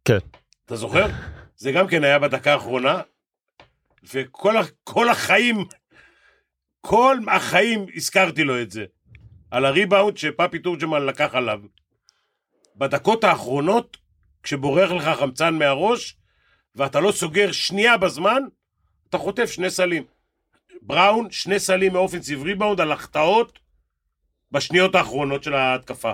כן. 0.06 0.18
אתה 0.66 0.76
זוכר? 0.76 1.06
זה 1.58 1.72
גם 1.72 1.88
כן 1.88 2.04
היה 2.04 2.20
בדקה 2.20 2.54
האחרונה, 2.54 3.02
וכל 4.14 4.54
כל 4.84 5.10
החיים, 5.10 5.66
כל 6.86 7.18
החיים 7.32 7.86
הזכרתי 7.96 8.44
לו 8.44 8.62
את 8.62 8.72
זה. 8.72 8.86
על 9.52 9.66
הריבאונד 9.66 10.18
שפאפי 10.18 10.60
תורג'מן 10.60 11.06
לקח 11.06 11.36
עליו. 11.36 11.60
בדקות 12.76 13.24
האחרונות, 13.24 13.98
כשבורח 14.44 14.92
לך 14.92 15.20
חמצן 15.20 15.54
מהראש, 15.54 16.16
ואתה 16.76 17.00
לא 17.00 17.12
סוגר 17.12 17.52
שנייה 17.52 17.98
בזמן, 17.98 18.42
אתה 19.10 19.18
חוטף 19.18 19.52
שני 19.52 19.70
סלים. 19.70 20.04
בראון, 20.82 21.32
שני 21.32 21.60
סלים 21.60 21.94
מאופנסיב 21.94 22.44
ריבאונד 22.44 22.82
על 22.82 22.92
החטאות 22.92 23.60
בשניות 24.52 24.96
האחרונות 24.96 25.44
של 25.44 25.54
ההתקפה. 25.54 26.14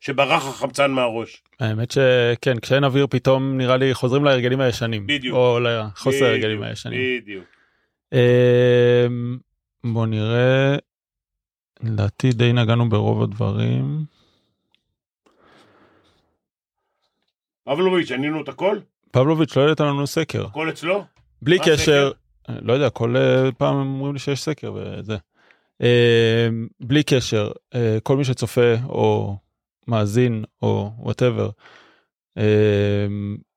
שברח 0.00 0.46
החמצן 0.46 0.90
מהראש. 0.90 1.42
האמת 1.60 1.90
שכן 1.90 2.58
כשאין 2.60 2.84
אוויר 2.84 3.06
פתאום 3.10 3.58
נראה 3.58 3.76
לי 3.76 3.94
חוזרים 3.94 4.24
להרגלים 4.24 4.60
הישנים. 4.60 5.06
בדיוק. 5.06 5.36
או 5.36 5.60
לחוסר 5.60 6.24
הרגלים 6.24 6.56
בדיוק, 6.56 6.70
הישנים. 6.70 7.20
בדיוק. 7.20 7.57
אמ, 8.12 9.38
בוא 9.84 10.06
נראה. 10.06 10.76
לדעתי 11.82 12.30
די 12.32 12.52
נגענו 12.52 12.88
ברוב 12.88 13.22
הדברים. 13.22 14.04
פבלוביץ', 17.64 18.10
ענינו 18.10 18.42
את 18.42 18.48
הכל? 18.48 18.78
פבלוביץ' 19.10 19.56
לא 19.56 19.62
העלית 19.62 19.80
לנו 19.80 20.06
סקר. 20.06 20.46
הכל 20.46 20.68
אצלו? 20.70 21.04
בלי 21.42 21.58
קשר, 21.64 22.10
לא 22.48 22.72
יודע, 22.72 22.90
כל 22.90 23.16
אה, 23.16 23.52
פעם 23.52 23.76
אומרים 23.76 24.12
לי 24.12 24.18
שיש 24.18 24.42
סקר 24.42 24.72
וזה. 24.72 25.16
אה, 25.82 26.48
בלי 26.80 27.02
קשר, 27.02 27.50
אה, 27.74 27.98
כל 28.02 28.16
מי 28.16 28.24
שצופה 28.24 28.74
או 28.88 29.36
מאזין 29.88 30.44
או 30.62 30.90
whatever, 30.98 31.50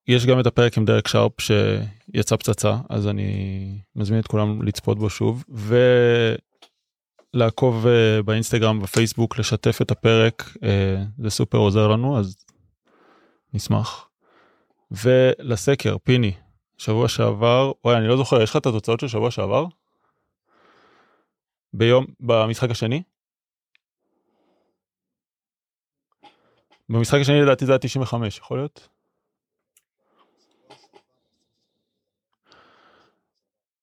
יש 0.08 0.26
גם 0.26 0.40
את 0.40 0.48
הפרק 0.48 0.78
עם 0.78 0.86
דרק 0.86 1.08
שרפ 1.08 1.32
שיצא 1.42 2.36
פצצה, 2.36 2.78
אז 2.90 3.08
אני 3.08 3.82
מזמין 3.96 4.20
את 4.20 4.28
כולם 4.28 4.62
לצפות 4.62 5.00
בו 5.00 5.10
שוב, 5.10 5.44
ולעקוב 7.34 7.88
אה, 7.88 8.22
באינסטגרם, 8.22 8.80
בפייסבוק, 8.80 9.40
לשתף 9.40 9.82
את 9.82 9.92
הפרק, 9.92 10.44
אה, 10.64 11.04
זה 11.18 11.30
סופר 11.30 11.58
עוזר 11.58 11.88
לנו, 11.88 12.20
אז 12.20 12.38
נשמח. 13.54 14.10
ולסקר, 14.92 15.98
פיני, 16.04 16.34
שבוע 16.78 17.08
שעבר, 17.08 17.72
וואי, 17.86 17.98
אני 17.98 18.08
לא 18.08 18.18
זוכר, 18.18 18.42
יש 18.42 18.50
לך 18.50 18.56
את 18.56 18.66
התוצאות 18.66 19.00
של 19.00 19.08
שבוע 19.08 19.32
שעבר? 19.32 19.66
ביום, 21.74 22.06
במשחק 22.20 22.72
השני? 22.72 23.04
במשחק 26.90 27.20
השני 27.22 27.42
לדעתי 27.42 27.66
זה 27.66 27.72
היה 27.72 27.80
95, 27.80 28.38
יכול 28.38 28.58
להיות? 28.58 28.88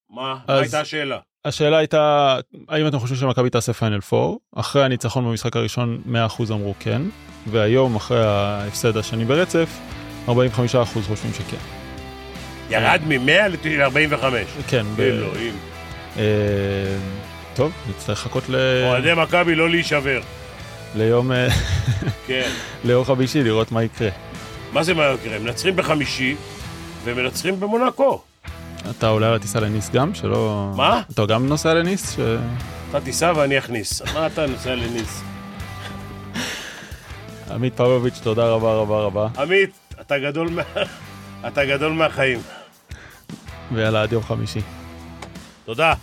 מה? 0.09 0.21
מה 0.47 0.53
אז- 0.53 0.61
הייתה 0.61 0.79
השאלה? 0.79 1.17
השאלה 1.45 1.77
הייתה, 1.77 2.35
האם 2.69 2.87
אתם 2.87 2.99
חושבים 2.99 3.19
שמכבי 3.19 3.49
תעשה 3.49 3.73
פיינל 3.73 3.99
4? 4.13 4.35
אחרי 4.55 4.83
הניצחון 4.83 5.25
במשחק 5.25 5.55
הראשון 5.55 6.01
100% 6.05 6.09
אמרו 6.51 6.73
כן, 6.79 7.01
והיום 7.47 7.95
אחרי 7.95 8.25
ההפסד 8.25 8.97
השני 8.97 9.25
ברצף, 9.25 9.69
45% 10.27 10.31
חושבים 10.93 11.33
שכן. 11.33 11.57
ירד 12.69 13.01
מ-100 13.07 13.47
ל-45. 13.65 14.23
כן, 14.67 14.85
אלוהים. 14.99 15.53
אה, 16.17 16.23
טוב, 17.55 17.71
נצטרך 17.89 18.09
לחכות 18.25 18.49
ל... 18.49 18.55
אוהדי 18.85 19.13
מכבי 19.13 19.55
לא 19.55 19.69
להישבר. 19.69 20.21
ליום, 20.95 21.31
אה, 21.31 21.47
כן. 22.27 22.49
ליום 22.85 23.05
חמישי 23.05 23.43
לראות 23.43 23.71
מה 23.71 23.83
יקרה. 23.83 24.09
מה 24.73 24.83
זה 24.83 24.93
מה 24.93 25.03
יקרה? 25.13 25.39
מנצחים 25.39 25.75
בחמישי 25.75 26.35
ומנצחים 27.03 27.59
במונקו. 27.59 28.21
אתה 28.89 29.07
עולה 29.07 29.35
הטיסה 29.35 29.59
לניס 29.59 29.89
גם? 29.89 30.13
שלא... 30.13 30.71
מה? 30.75 31.01
אתה 31.13 31.25
גם 31.25 31.47
נוסע 31.47 31.73
לניס? 31.73 32.15
ש... 32.15 32.19
אתה 32.89 33.01
תיסע 33.01 33.33
ואני 33.35 33.57
אכניס. 33.57 34.01
מה 34.13 34.27
אתה 34.27 34.47
נוסע 34.47 34.75
לניס? 34.75 35.21
עמית 37.51 37.73
פבלוביץ', 37.75 38.19
תודה 38.23 38.45
רבה 38.45 38.73
רבה 38.73 38.99
רבה. 39.01 39.27
עמית, 39.37 39.69
אתה 40.01 40.19
גדול 40.19 40.49
מה... 40.49 40.61
אתה 41.47 41.65
גדול 41.65 41.91
מהחיים. 41.91 42.39
ויאללה, 43.71 44.01
עד 44.01 44.11
יום 44.11 44.23
חמישי. 44.23 44.61
תודה. 45.65 45.93